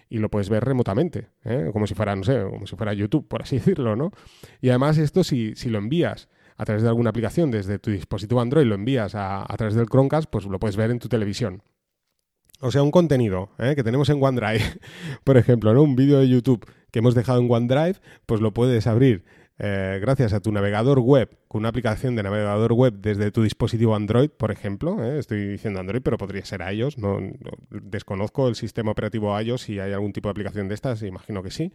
y 0.08 0.18
lo 0.18 0.30
puedes 0.30 0.48
ver 0.50 0.64
remotamente, 0.64 1.28
eh, 1.44 1.70
como 1.72 1.86
si 1.86 1.94
fuera, 1.94 2.16
no 2.16 2.24
sé, 2.24 2.42
como 2.42 2.66
si 2.66 2.74
fuera 2.74 2.92
YouTube, 2.92 3.28
por 3.28 3.42
así 3.42 3.56
decirlo, 3.58 3.94
¿no? 3.94 4.10
Y 4.60 4.70
además 4.70 4.98
esto, 4.98 5.22
si, 5.22 5.54
si 5.54 5.70
lo 5.70 5.78
envías 5.78 6.28
a 6.56 6.64
través 6.64 6.82
de 6.82 6.88
alguna 6.88 7.10
aplicación 7.10 7.52
desde 7.52 7.78
tu 7.78 7.92
dispositivo 7.92 8.40
Android, 8.40 8.66
lo 8.66 8.74
envías 8.74 9.14
a, 9.14 9.42
a 9.42 9.56
través 9.56 9.74
del 9.74 9.86
Chromecast, 9.86 10.28
pues 10.28 10.44
lo 10.44 10.58
puedes 10.58 10.76
ver 10.76 10.90
en 10.90 10.98
tu 10.98 11.08
televisión. 11.08 11.62
O 12.60 12.70
sea, 12.70 12.82
un 12.82 12.90
contenido 12.92 13.50
que 13.58 13.82
tenemos 13.82 14.08
en 14.08 14.22
OneDrive, 14.22 14.62
por 15.24 15.36
ejemplo, 15.36 15.72
¿no? 15.74 15.82
un 15.82 15.96
vídeo 15.96 16.18
de 16.18 16.28
YouTube 16.28 16.64
que 16.92 17.00
hemos 17.00 17.14
dejado 17.14 17.40
en 17.40 17.50
OneDrive, 17.50 17.96
pues 18.26 18.40
lo 18.40 18.52
puedes 18.52 18.86
abrir 18.86 19.24
eh, 19.64 20.00
gracias 20.00 20.32
a 20.32 20.40
tu 20.40 20.50
navegador 20.50 20.98
web, 20.98 21.38
con 21.46 21.60
una 21.60 21.68
aplicación 21.68 22.16
de 22.16 22.24
navegador 22.24 22.72
web 22.72 22.94
desde 22.94 23.30
tu 23.30 23.44
dispositivo 23.44 23.94
Android, 23.94 24.28
por 24.28 24.50
ejemplo, 24.50 25.04
¿eh? 25.04 25.20
estoy 25.20 25.46
diciendo 25.46 25.78
Android, 25.78 26.02
pero 26.02 26.18
podría 26.18 26.44
ser 26.44 26.62
iOS, 26.68 26.98
no, 26.98 27.20
desconozco 27.70 28.48
el 28.48 28.56
sistema 28.56 28.90
operativo 28.90 29.40
iOS 29.40 29.62
si 29.62 29.78
hay 29.78 29.92
algún 29.92 30.12
tipo 30.12 30.28
de 30.28 30.32
aplicación 30.32 30.66
de 30.66 30.74
estas, 30.74 31.00
imagino 31.04 31.44
que 31.44 31.52
sí. 31.52 31.72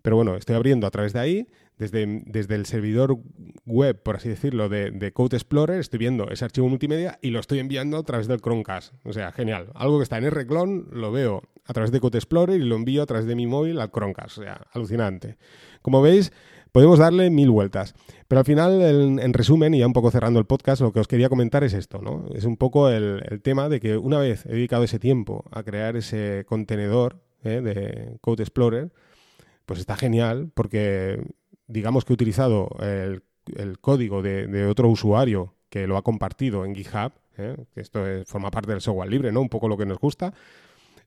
Pero 0.00 0.14
bueno, 0.14 0.36
estoy 0.36 0.54
abriendo 0.54 0.86
a 0.86 0.92
través 0.92 1.12
de 1.12 1.18
ahí, 1.18 1.48
desde, 1.76 2.22
desde 2.24 2.54
el 2.54 2.66
servidor 2.66 3.18
web, 3.66 4.00
por 4.00 4.14
así 4.16 4.28
decirlo, 4.28 4.68
de, 4.68 4.92
de, 4.92 5.12
Code 5.12 5.36
Explorer, 5.36 5.80
estoy 5.80 5.98
viendo 5.98 6.30
ese 6.30 6.44
archivo 6.44 6.68
multimedia 6.68 7.18
y 7.20 7.30
lo 7.30 7.40
estoy 7.40 7.58
enviando 7.58 7.96
a 7.98 8.04
través 8.04 8.28
del 8.28 8.40
Chromecast. 8.40 8.94
O 9.04 9.12
sea, 9.12 9.32
genial. 9.32 9.72
Algo 9.74 9.98
que 9.98 10.04
está 10.04 10.18
en 10.18 10.24
R-Clone 10.24 10.84
lo 10.92 11.10
veo 11.10 11.42
a 11.66 11.72
través 11.72 11.90
de 11.90 11.98
Code 11.98 12.18
Explorer 12.18 12.60
y 12.60 12.64
lo 12.64 12.76
envío 12.76 13.02
a 13.02 13.06
través 13.06 13.26
de 13.26 13.34
mi 13.34 13.48
móvil 13.48 13.80
al 13.80 13.90
Chromecast. 13.90 14.38
O 14.38 14.42
sea, 14.42 14.66
alucinante. 14.72 15.36
Como 15.82 16.02
veis, 16.02 16.32
podemos 16.72 16.98
darle 16.98 17.30
mil 17.30 17.50
vueltas. 17.50 17.94
Pero 18.26 18.40
al 18.40 18.44
final, 18.44 18.80
en, 19.20 19.32
resumen, 19.32 19.74
y 19.74 19.80
ya 19.80 19.86
un 19.86 19.92
poco 19.92 20.10
cerrando 20.10 20.40
el 20.40 20.46
podcast, 20.46 20.80
lo 20.80 20.92
que 20.92 21.00
os 21.00 21.06
quería 21.06 21.28
comentar 21.28 21.62
es 21.64 21.74
esto, 21.74 22.00
¿no? 22.00 22.24
Es 22.34 22.44
un 22.44 22.56
poco 22.56 22.88
el, 22.88 23.40
tema 23.42 23.68
de 23.68 23.78
que 23.78 23.96
una 23.96 24.18
vez 24.18 24.46
he 24.46 24.54
dedicado 24.54 24.82
ese 24.82 24.98
tiempo 24.98 25.44
a 25.50 25.62
crear 25.62 25.96
ese 25.96 26.44
contenedor 26.48 27.20
¿eh? 27.44 27.60
de 27.60 28.16
Code 28.20 28.42
Explorer, 28.42 28.90
pues 29.66 29.78
está 29.80 29.96
genial 29.96 30.50
porque 30.54 31.22
digamos 31.66 32.04
que 32.04 32.12
he 32.12 32.14
utilizado 32.14 32.70
el, 32.80 33.22
código 33.80 34.22
de, 34.22 34.66
otro 34.66 34.88
usuario 34.88 35.54
que 35.68 35.86
lo 35.86 35.96
ha 35.96 36.02
compartido 36.02 36.64
en 36.64 36.74
GitHub, 36.74 37.12
¿eh? 37.36 37.56
que 37.74 37.80
esto 37.80 38.02
forma 38.26 38.50
parte 38.50 38.70
del 38.70 38.80
software 38.80 39.10
libre, 39.10 39.30
¿no? 39.30 39.40
Un 39.42 39.48
poco 39.48 39.68
lo 39.68 39.76
que 39.76 39.86
nos 39.86 39.98
gusta. 39.98 40.32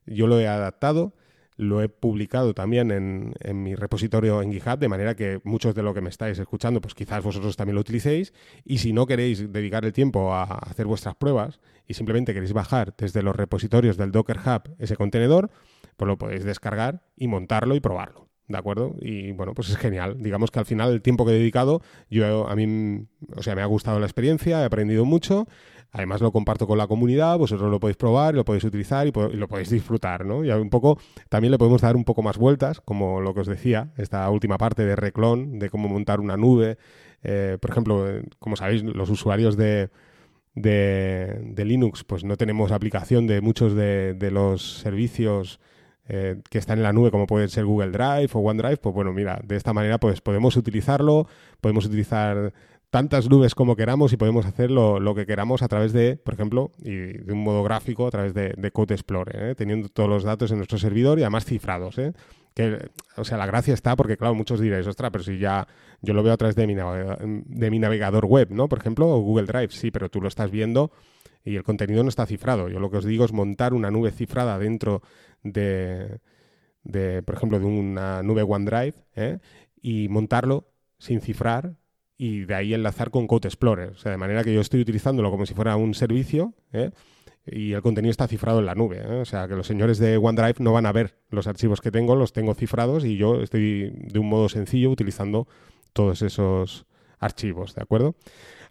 Yo 0.05 0.27
lo 0.27 0.39
he 0.39 0.47
adaptado, 0.47 1.13
lo 1.57 1.81
he 1.81 1.89
publicado 1.89 2.53
también 2.53 2.91
en, 2.91 3.33
en, 3.39 3.63
mi 3.63 3.75
repositorio 3.75 4.41
en 4.41 4.51
GitHub, 4.51 4.77
de 4.77 4.89
manera 4.89 5.15
que 5.15 5.39
muchos 5.43 5.73
de 5.73 5.83
lo 5.83 5.93
que 5.93 6.01
me 6.01 6.09
estáis 6.09 6.37
escuchando, 6.39 6.81
pues 6.81 6.93
quizás 6.93 7.23
vosotros 7.23 7.55
también 7.55 7.75
lo 7.75 7.81
utilicéis. 7.81 8.33
Y 8.63 8.79
si 8.79 8.93
no 8.93 9.05
queréis 9.05 9.51
dedicar 9.51 9.85
el 9.85 9.93
tiempo 9.93 10.33
a 10.33 10.43
hacer 10.43 10.85
vuestras 10.85 11.15
pruebas 11.15 11.59
y 11.87 11.93
simplemente 11.93 12.33
queréis 12.33 12.53
bajar 12.53 12.93
desde 12.97 13.23
los 13.23 13.35
repositorios 13.35 13.97
del 13.97 14.11
Docker 14.11 14.39
Hub 14.39 14.75
ese 14.79 14.95
contenedor, 14.95 15.49
pues 15.97 16.07
lo 16.07 16.17
podéis 16.17 16.43
descargar 16.43 17.03
y 17.15 17.27
montarlo 17.27 17.75
y 17.75 17.79
probarlo. 17.79 18.25
¿De 18.47 18.57
acuerdo? 18.59 18.95
Y 19.01 19.31
bueno, 19.31 19.55
pues 19.55 19.69
es 19.71 19.77
genial. 19.77 20.17
Digamos 20.19 20.51
que 20.51 20.59
al 20.59 20.65
final 20.65 20.91
el 20.91 21.01
tiempo 21.01 21.25
que 21.25 21.31
he 21.31 21.35
dedicado, 21.35 21.81
yo 22.11 22.47
a 22.47 22.55
mí, 22.55 23.07
o 23.35 23.41
sea, 23.41 23.55
me 23.55 23.63
ha 23.63 23.65
gustado 23.65 23.99
la 23.99 24.05
experiencia, 24.05 24.61
he 24.61 24.65
aprendido 24.65 25.03
mucho. 25.03 25.47
Además 25.95 26.19
lo 26.19 26.33
comparto 26.33 26.67
con 26.67 26.77
la 26.77 26.87
comunidad, 26.87 27.37
vosotros 27.37 27.71
lo 27.71 27.79
podéis 27.79 27.95
probar, 27.95 28.35
lo 28.35 28.43
podéis 28.43 28.65
utilizar 28.65 29.07
y, 29.07 29.13
lo 29.13 29.47
podéis 29.47 29.69
disfrutar, 29.69 30.25
¿no? 30.25 30.43
Y 30.43 30.51
un 30.51 30.69
poco, 30.69 30.99
también 31.29 31.51
le 31.51 31.57
podemos 31.57 31.81
dar 31.81 31.95
un 31.95 32.03
poco 32.03 32.21
más 32.21 32.37
vueltas, 32.37 32.81
como 32.81 33.21
lo 33.21 33.33
que 33.33 33.39
os 33.39 33.47
decía, 33.47 33.93
esta 33.95 34.29
última 34.29 34.57
parte 34.57 34.83
de 34.83 34.97
Reclon, 34.97 35.57
de 35.57 35.69
cómo 35.69 35.87
montar 35.87 36.19
una 36.19 36.35
nube. 36.35 36.77
Eh, 37.23 37.57
por 37.61 37.71
ejemplo, 37.71 38.09
eh, 38.09 38.23
como 38.39 38.57
sabéis, 38.57 38.83
los 38.83 39.09
usuarios 39.09 39.55
de, 39.55 39.89
de, 40.53 41.63
Linux, 41.63 42.03
pues 42.03 42.25
no 42.25 42.35
tenemos 42.35 42.73
aplicación 42.73 43.25
de 43.25 43.39
muchos 43.39 43.73
de, 43.73 44.17
los 44.33 44.79
servicios 44.79 45.61
eh, 46.09 46.41
que 46.49 46.57
están 46.57 46.79
en 46.79 46.83
la 46.83 46.91
nube, 46.91 47.09
como 47.09 47.25
pueden 47.25 47.47
ser 47.47 47.63
Google 47.63 47.91
Drive 47.91 48.31
o 48.33 48.39
OneDrive, 48.39 48.77
pues 48.77 48.93
bueno, 48.93 49.13
mira, 49.13 49.39
de 49.45 49.55
esta 49.55 49.71
manera 49.71 49.97
pues 49.97 50.19
podemos 50.19 50.57
utilizarlo, 50.57 51.25
podemos 51.61 51.85
utilizar 51.85 52.51
tantas 52.95 53.29
nubes 53.29 53.55
como 53.55 53.75
queramos 53.75 54.13
y 54.13 54.15
podemos 54.15 54.45
hacer 54.45 54.71
lo, 54.71 55.15
que 55.15 55.25
queramos 55.25 55.61
a 55.61 55.67
través 55.67 55.91
de, 55.91 56.15
por 56.15 56.33
ejemplo, 56.33 56.71
y 56.77 56.95
de 56.95 57.33
un 57.33 57.43
modo 57.43 57.61
gráfico 57.61 58.07
a 58.07 58.09
través 58.09 58.33
de, 58.33 58.71
Code 58.71 58.93
Explorer, 58.93 59.49
¿eh? 59.49 59.55
teniendo 59.55 59.89
todos 59.89 60.07
los 60.07 60.23
datos 60.23 60.49
en 60.51 60.57
nuestro 60.59 60.77
servidor 60.77 61.19
y 61.19 61.23
además 61.23 61.43
cifrados. 61.43 61.97
¿eh? 61.97 62.13
Que, 62.53 62.87
o 63.17 63.25
sea, 63.25 63.37
la 63.37 63.47
gracia 63.47 63.73
está 63.73 63.97
porque, 63.97 64.15
claro, 64.15 64.33
muchos 64.33 64.61
diréis, 64.61 64.87
ostras, 64.87 65.11
pero 65.11 65.25
si 65.25 65.37
ya 65.37 65.67
yo 65.99 66.13
lo 66.13 66.23
veo 66.23 66.31
a 66.31 66.37
través 66.37 66.55
de 66.55 66.67
mi, 66.67 66.73
de 66.73 67.69
mi 67.69 67.79
navegador 67.79 68.27
web, 68.27 68.47
¿no? 68.51 68.69
Por 68.69 68.79
ejemplo, 68.79 69.09
o 69.09 69.19
Google 69.19 69.47
Drive, 69.47 69.71
sí, 69.71 69.91
pero 69.91 70.07
tú 70.07 70.21
lo 70.21 70.29
estás 70.29 70.49
viendo 70.49 70.93
y 71.43 71.57
el 71.57 71.63
contenido 71.63 72.01
no 72.01 72.07
está 72.07 72.25
cifrado. 72.25 72.69
Yo 72.69 72.79
lo 72.79 72.89
que 72.89 72.95
os 72.99 73.03
digo 73.03 73.25
es 73.25 73.33
montar 73.33 73.73
una 73.73 73.91
nube 73.91 74.11
cifrada 74.11 74.57
dentro 74.57 75.01
de, 75.43 76.21
de 76.85 77.23
por 77.23 77.35
ejemplo, 77.35 77.59
de 77.59 77.65
una 77.65 78.23
nube 78.23 78.43
OneDrive 78.43 78.95
¿eh? 79.17 79.39
y 79.81 80.07
montarlo 80.07 80.69
sin 80.97 81.19
cifrar 81.19 81.75
y 82.17 82.45
de 82.45 82.55
ahí 82.55 82.73
enlazar 82.73 83.11
con 83.11 83.27
Code 83.27 83.47
Explorer. 83.47 83.89
O 83.89 83.97
sea, 83.97 84.11
de 84.11 84.17
manera 84.17 84.43
que 84.43 84.53
yo 84.53 84.61
estoy 84.61 84.81
utilizándolo 84.81 85.31
como 85.31 85.45
si 85.45 85.53
fuera 85.53 85.75
un 85.75 85.93
servicio 85.93 86.53
¿eh? 86.71 86.91
y 87.45 87.73
el 87.73 87.81
contenido 87.81 88.11
está 88.11 88.27
cifrado 88.27 88.59
en 88.59 88.65
la 88.65 88.75
nube. 88.75 89.01
¿eh? 89.01 89.21
O 89.21 89.25
sea, 89.25 89.47
que 89.47 89.55
los 89.55 89.67
señores 89.67 89.97
de 89.97 90.17
OneDrive 90.17 90.55
no 90.59 90.73
van 90.73 90.85
a 90.85 90.91
ver 90.91 91.19
los 91.29 91.47
archivos 91.47 91.81
que 91.81 91.91
tengo, 91.91 92.15
los 92.15 92.33
tengo 92.33 92.53
cifrados 92.53 93.05
y 93.05 93.17
yo 93.17 93.41
estoy 93.41 93.91
de 93.93 94.19
un 94.19 94.29
modo 94.29 94.49
sencillo 94.49 94.89
utilizando 94.89 95.47
todos 95.93 96.21
esos 96.21 96.85
archivos, 97.19 97.75
¿de 97.75 97.81
acuerdo? 97.81 98.15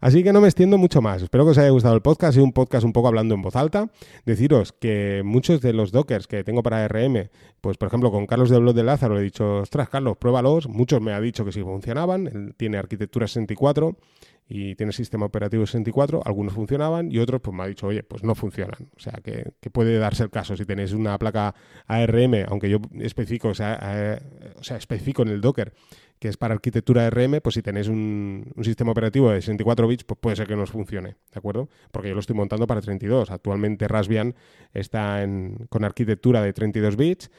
Así 0.05 0.23
que 0.23 0.35
no 0.35 0.43
me 0.43 0.49
extiendo 0.49 0.77
mucho 0.77 1.01
más. 1.01 1.23
Espero 1.23 1.45
que 1.45 1.53
os 1.53 1.57
haya 1.57 1.71
gustado 1.71 1.95
el 1.95 2.03
podcast. 2.03 2.29
Ha 2.29 2.33
sido 2.33 2.45
un 2.45 2.53
podcast 2.53 2.85
un 2.85 2.93
poco 2.93 3.09
hablando 3.09 3.35
en 3.35 3.41
voz 3.41 3.57
alta. 3.57 3.91
Deciros 4.27 4.75
que 4.75 5.23
muchos 5.25 5.63
de 5.63 5.73
los 5.73 5.93
dockers 5.93 6.27
que 6.27 6.45
tengo 6.45 6.63
para 6.63 6.87
RM, 6.87 7.31
pues 7.63 7.79
por 7.79 7.89
ejemplo 7.89 8.11
con 8.11 8.27
Carlos 8.27 8.51
de 8.51 8.59
Blog 8.59 8.75
de 8.75 8.83
Lázaro 8.83 9.19
he 9.19 9.23
dicho, 9.23 9.61
ostras, 9.61 9.89
Carlos, 9.89 10.19
pruébalos. 10.19 10.69
Muchos 10.69 11.01
me 11.01 11.15
ha 11.15 11.21
dicho 11.23 11.47
que 11.47 11.53
sí 11.53 11.63
funcionaban. 11.63 12.27
Él 12.27 12.55
tiene 12.55 12.77
arquitectura 12.77 13.27
64 13.27 13.97
y 14.47 14.75
tiene 14.75 14.93
sistema 14.93 15.27
operativo 15.27 15.65
64, 15.67 16.23
algunos 16.25 16.53
funcionaban 16.53 17.11
y 17.11 17.19
otros 17.19 17.41
pues 17.41 17.57
me 17.57 17.63
ha 17.63 17.67
dicho, 17.67 17.87
oye, 17.87 18.03
pues 18.03 18.23
no 18.23 18.35
funcionan. 18.35 18.91
O 18.97 19.01
sea, 19.01 19.15
que, 19.23 19.53
puede 19.71 19.99
darse 19.99 20.23
el 20.23 20.31
caso 20.31 20.57
si 20.57 20.65
tenéis 20.65 20.93
una 20.93 21.19
placa 21.19 21.55
ARM, 21.87 22.45
aunque 22.49 22.69
yo 22.69 22.79
especifico, 23.01 23.49
o 23.49 23.55
sea, 23.55 24.21
especifico 24.77 25.23
en 25.23 25.29
el 25.29 25.41
Docker 25.41 25.73
que 26.19 26.29
es 26.29 26.37
para 26.37 26.55
arquitectura 26.55 27.11
RM, 27.11 27.41
pues 27.43 27.55
si 27.55 27.63
tenéis 27.63 27.89
un, 27.89 28.51
sistema 28.63 28.93
operativo 28.93 29.31
de 29.31 29.43
64 29.43 29.87
bits, 29.87 30.05
pues 30.05 30.19
puede 30.19 30.37
ser 30.37 30.47
que 30.47 30.57
no 30.57 30.63
os 30.63 30.71
funcione, 30.71 31.17
¿de 31.33 31.39
acuerdo? 31.39 31.69
Porque 31.91 32.09
yo 32.09 32.15
lo 32.15 32.21
estoy 32.21 32.35
montando 32.35 32.67
para 32.67 32.81
32. 32.81 33.31
Actualmente 33.31 33.89
Raspbian 33.89 34.35
está 34.73 35.23
en, 35.23 35.67
con 35.69 35.85
arquitectura 35.85 36.41
de 36.41 36.55
32 36.55 36.97
bits, 36.97 37.31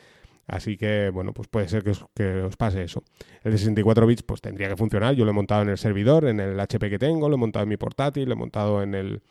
así 0.48 0.78
que, 0.78 1.10
bueno, 1.10 1.34
pues 1.34 1.48
puede 1.48 1.68
ser 1.68 1.84
que 1.84 1.92
os, 1.92 2.06
que 2.14 2.42
os, 2.42 2.58
pase 2.58 2.84
eso. 2.84 3.04
El 3.44 3.52
de 3.52 3.58
64 3.58 4.06
bits, 4.06 4.24
pues 4.24 4.42
tendría 4.42 4.70
que 4.70 4.76
funcionar. 4.76 5.16
Yo 5.16 5.26
lo 5.26 5.32
he 5.32 5.34
montado 5.34 5.62
en 5.62 5.70
el 5.70 5.78
servidor, 5.78 6.26
en 6.26 6.40
el 6.40 6.60
HP 6.60 6.90
que 6.90 7.00
tengo, 7.00 7.30
lo 7.30 7.36
he 7.36 7.40
montado 7.40 7.64
en 7.64 7.70
mi 7.70 7.78
portátil, 7.78 8.26
lo 8.28 8.34
he 8.34 8.38
montado 8.38 8.82
en 8.84 8.96
el 8.96 9.22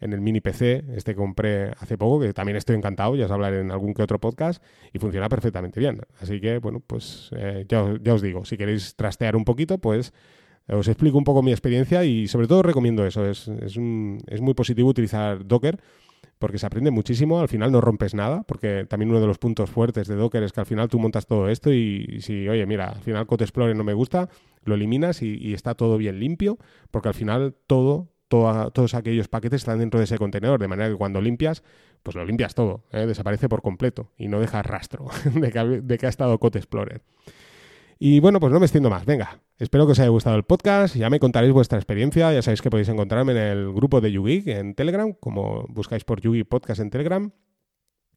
en 0.00 0.12
el 0.12 0.20
mini 0.20 0.40
PC, 0.40 0.84
este 0.94 1.14
compré 1.14 1.70
hace 1.78 1.96
poco, 1.96 2.20
que 2.20 2.32
también 2.32 2.56
estoy 2.56 2.76
encantado, 2.76 3.16
ya 3.16 3.26
os 3.26 3.30
hablaré 3.30 3.60
en 3.60 3.70
algún 3.70 3.94
que 3.94 4.02
otro 4.02 4.18
podcast, 4.18 4.62
y 4.92 4.98
funciona 4.98 5.28
perfectamente 5.28 5.80
bien. 5.80 6.00
Así 6.20 6.40
que, 6.40 6.58
bueno, 6.58 6.82
pues 6.86 7.30
eh, 7.36 7.64
ya, 7.68 7.82
os 7.82 8.22
digo, 8.22 8.44
si 8.44 8.56
queréis 8.56 8.94
trastear 8.94 9.36
un 9.36 9.44
poquito, 9.44 9.78
pues 9.78 10.12
os 10.68 10.88
explico 10.88 11.16
un 11.16 11.24
poco 11.24 11.42
mi 11.42 11.52
experiencia 11.52 12.04
y 12.04 12.28
sobre 12.28 12.46
todo 12.46 12.62
recomiendo 12.62 13.06
eso. 13.06 13.24
Es, 13.24 13.48
es, 13.48 13.78
es 14.26 14.40
muy 14.40 14.54
positivo 14.54 14.90
utilizar 14.90 15.46
Docker 15.46 15.78
porque 16.38 16.58
se 16.58 16.66
aprende 16.66 16.90
muchísimo, 16.90 17.40
al 17.40 17.48
final 17.48 17.72
no 17.72 17.80
rompes 17.80 18.14
nada, 18.14 18.42
porque 18.44 18.84
también 18.86 19.10
uno 19.10 19.20
de 19.20 19.26
los 19.26 19.38
puntos 19.38 19.70
fuertes 19.70 20.08
de 20.08 20.16
Docker 20.16 20.42
es 20.42 20.52
que 20.52 20.60
al 20.60 20.66
final 20.66 20.88
tú 20.88 20.98
montas 20.98 21.26
todo 21.26 21.48
esto 21.48 21.72
y, 21.72 22.20
si, 22.20 22.48
oye, 22.48 22.66
mira, 22.66 22.88
al 22.88 23.02
final 23.02 23.26
Code 23.26 23.44
Explorer 23.44 23.76
no 23.76 23.84
me 23.84 23.94
gusta, 23.94 24.28
lo 24.64 24.74
eliminas 24.74 25.22
y, 25.22 25.54
está 25.54 25.74
todo 25.74 25.96
bien 25.96 26.20
limpio, 26.20 26.58
porque 26.90 27.08
al 27.08 27.14
final 27.14 27.54
todo, 27.66 28.12
todos 28.28 28.94
aquellos 28.94 29.28
paquetes 29.28 29.62
están 29.62 29.78
dentro 29.78 29.98
de 29.98 30.04
ese 30.04 30.18
contenedor, 30.18 30.60
de 30.60 30.68
manera 30.68 30.90
que 30.90 30.96
cuando 30.96 31.20
limpias, 31.20 31.62
pues 32.02 32.16
lo 32.16 32.24
limpias 32.24 32.54
todo, 32.54 32.84
¿eh? 32.92 33.06
desaparece 33.06 33.48
por 33.48 33.62
completo 33.62 34.12
y 34.16 34.28
no 34.28 34.40
deja 34.40 34.62
rastro 34.62 35.06
de 35.34 35.50
que, 35.50 35.58
ha, 35.58 35.64
de 35.64 35.98
que 35.98 36.06
ha 36.06 36.10
estado 36.10 36.38
Code 36.38 36.58
Explorer. 36.58 37.02
Y 37.98 38.20
bueno, 38.20 38.40
pues 38.40 38.52
no 38.52 38.60
me 38.60 38.66
extiendo 38.66 38.90
más. 38.90 39.06
Venga, 39.06 39.40
espero 39.58 39.86
que 39.86 39.92
os 39.92 39.98
haya 40.00 40.10
gustado 40.10 40.36
el 40.36 40.42
podcast. 40.42 40.96
Ya 40.96 41.08
me 41.08 41.18
contaréis 41.18 41.52
vuestra 41.52 41.78
experiencia. 41.78 42.32
Ya 42.32 42.42
sabéis 42.42 42.60
que 42.60 42.68
podéis 42.68 42.88
encontrarme 42.90 43.32
en 43.32 43.38
el 43.38 43.72
grupo 43.72 44.02
de 44.02 44.12
Yugi 44.12 44.42
en 44.46 44.74
Telegram, 44.74 45.14
como 45.14 45.66
buscáis 45.68 46.04
por 46.04 46.20
Yugi 46.20 46.44
Podcast 46.44 46.80
en 46.80 46.90
Telegram. 46.90 47.30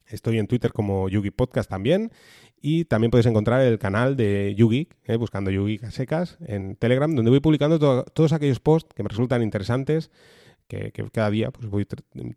Estoy 0.05 0.39
en 0.39 0.47
Twitter 0.47 0.73
como 0.73 1.07
Yugi 1.07 1.31
Podcast 1.31 1.69
también. 1.69 2.11
Y 2.59 2.85
también 2.85 3.09
podéis 3.09 3.27
encontrar 3.27 3.61
el 3.61 3.79
canal 3.79 4.17
de 4.17 4.53
Yugi, 4.57 4.89
eh, 5.05 5.15
buscando 5.15 5.49
Yugi 5.49 5.79
a 5.83 5.91
secas, 5.91 6.37
en 6.45 6.75
Telegram, 6.75 7.15
donde 7.15 7.31
voy 7.31 7.39
publicando 7.39 7.79
todos 8.03 8.33
aquellos 8.33 8.59
posts 8.59 8.93
que 8.93 9.03
me 9.03 9.09
resultan 9.09 9.41
interesantes 9.41 10.11
que, 10.69 10.93
cada 11.11 11.29
día 11.31 11.51
pues 11.51 11.67
voy 11.67 11.85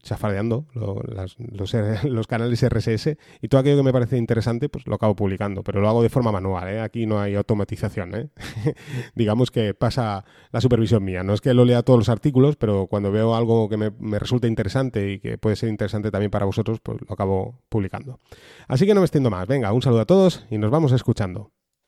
chafardeando 0.02 0.66
los, 0.74 2.26
canales 2.26 2.68
RSS 2.68 3.16
y 3.42 3.48
todo 3.48 3.60
aquello 3.60 3.76
que 3.76 3.82
me 3.82 3.92
parece 3.92 4.16
interesante 4.16 4.68
pues 4.68 4.86
lo 4.86 4.94
acabo 4.94 5.14
publicando, 5.14 5.62
pero 5.62 5.80
lo 5.80 5.88
hago 5.88 6.02
de 6.02 6.08
forma 6.08 6.32
manual, 6.32 6.68
¿eh? 6.68 6.80
aquí 6.80 7.06
no 7.06 7.20
hay 7.20 7.34
automatización, 7.34 8.14
¿eh? 8.14 8.28
digamos 9.14 9.50
que 9.50 9.74
pasa 9.74 10.24
la 10.50 10.60
supervisión 10.60 11.04
mía, 11.04 11.22
no 11.22 11.34
es 11.34 11.40
que 11.40 11.52
lo 11.52 11.64
lea 11.64 11.82
todos 11.82 11.98
los 11.98 12.08
artículos, 12.08 12.56
pero 12.56 12.86
cuando 12.86 13.12
veo 13.12 13.36
algo 13.36 13.68
que 13.68 13.76
me, 13.76 13.90
me 14.00 14.18
resulta 14.18 14.48
interesante 14.48 15.12
y 15.12 15.18
que 15.20 15.36
puede 15.36 15.56
ser 15.56 15.68
interesante 15.68 16.10
también 16.10 16.30
para 16.30 16.46
vosotros, 16.46 16.80
pues 16.82 16.98
lo 17.06 17.12
acabo 17.12 17.60
publicando. 17.68 18.18
Así 18.66 18.86
que 18.86 18.94
no 18.94 19.00
me 19.00 19.04
extiendo 19.04 19.30
más, 19.30 19.46
venga, 19.46 19.72
un 19.72 19.82
saludo 19.82 20.00
a 20.00 20.06
todos 20.06 20.46
y 20.50 20.56
nos 20.56 20.70
vamos 20.70 20.92
escuchando. 20.92 21.52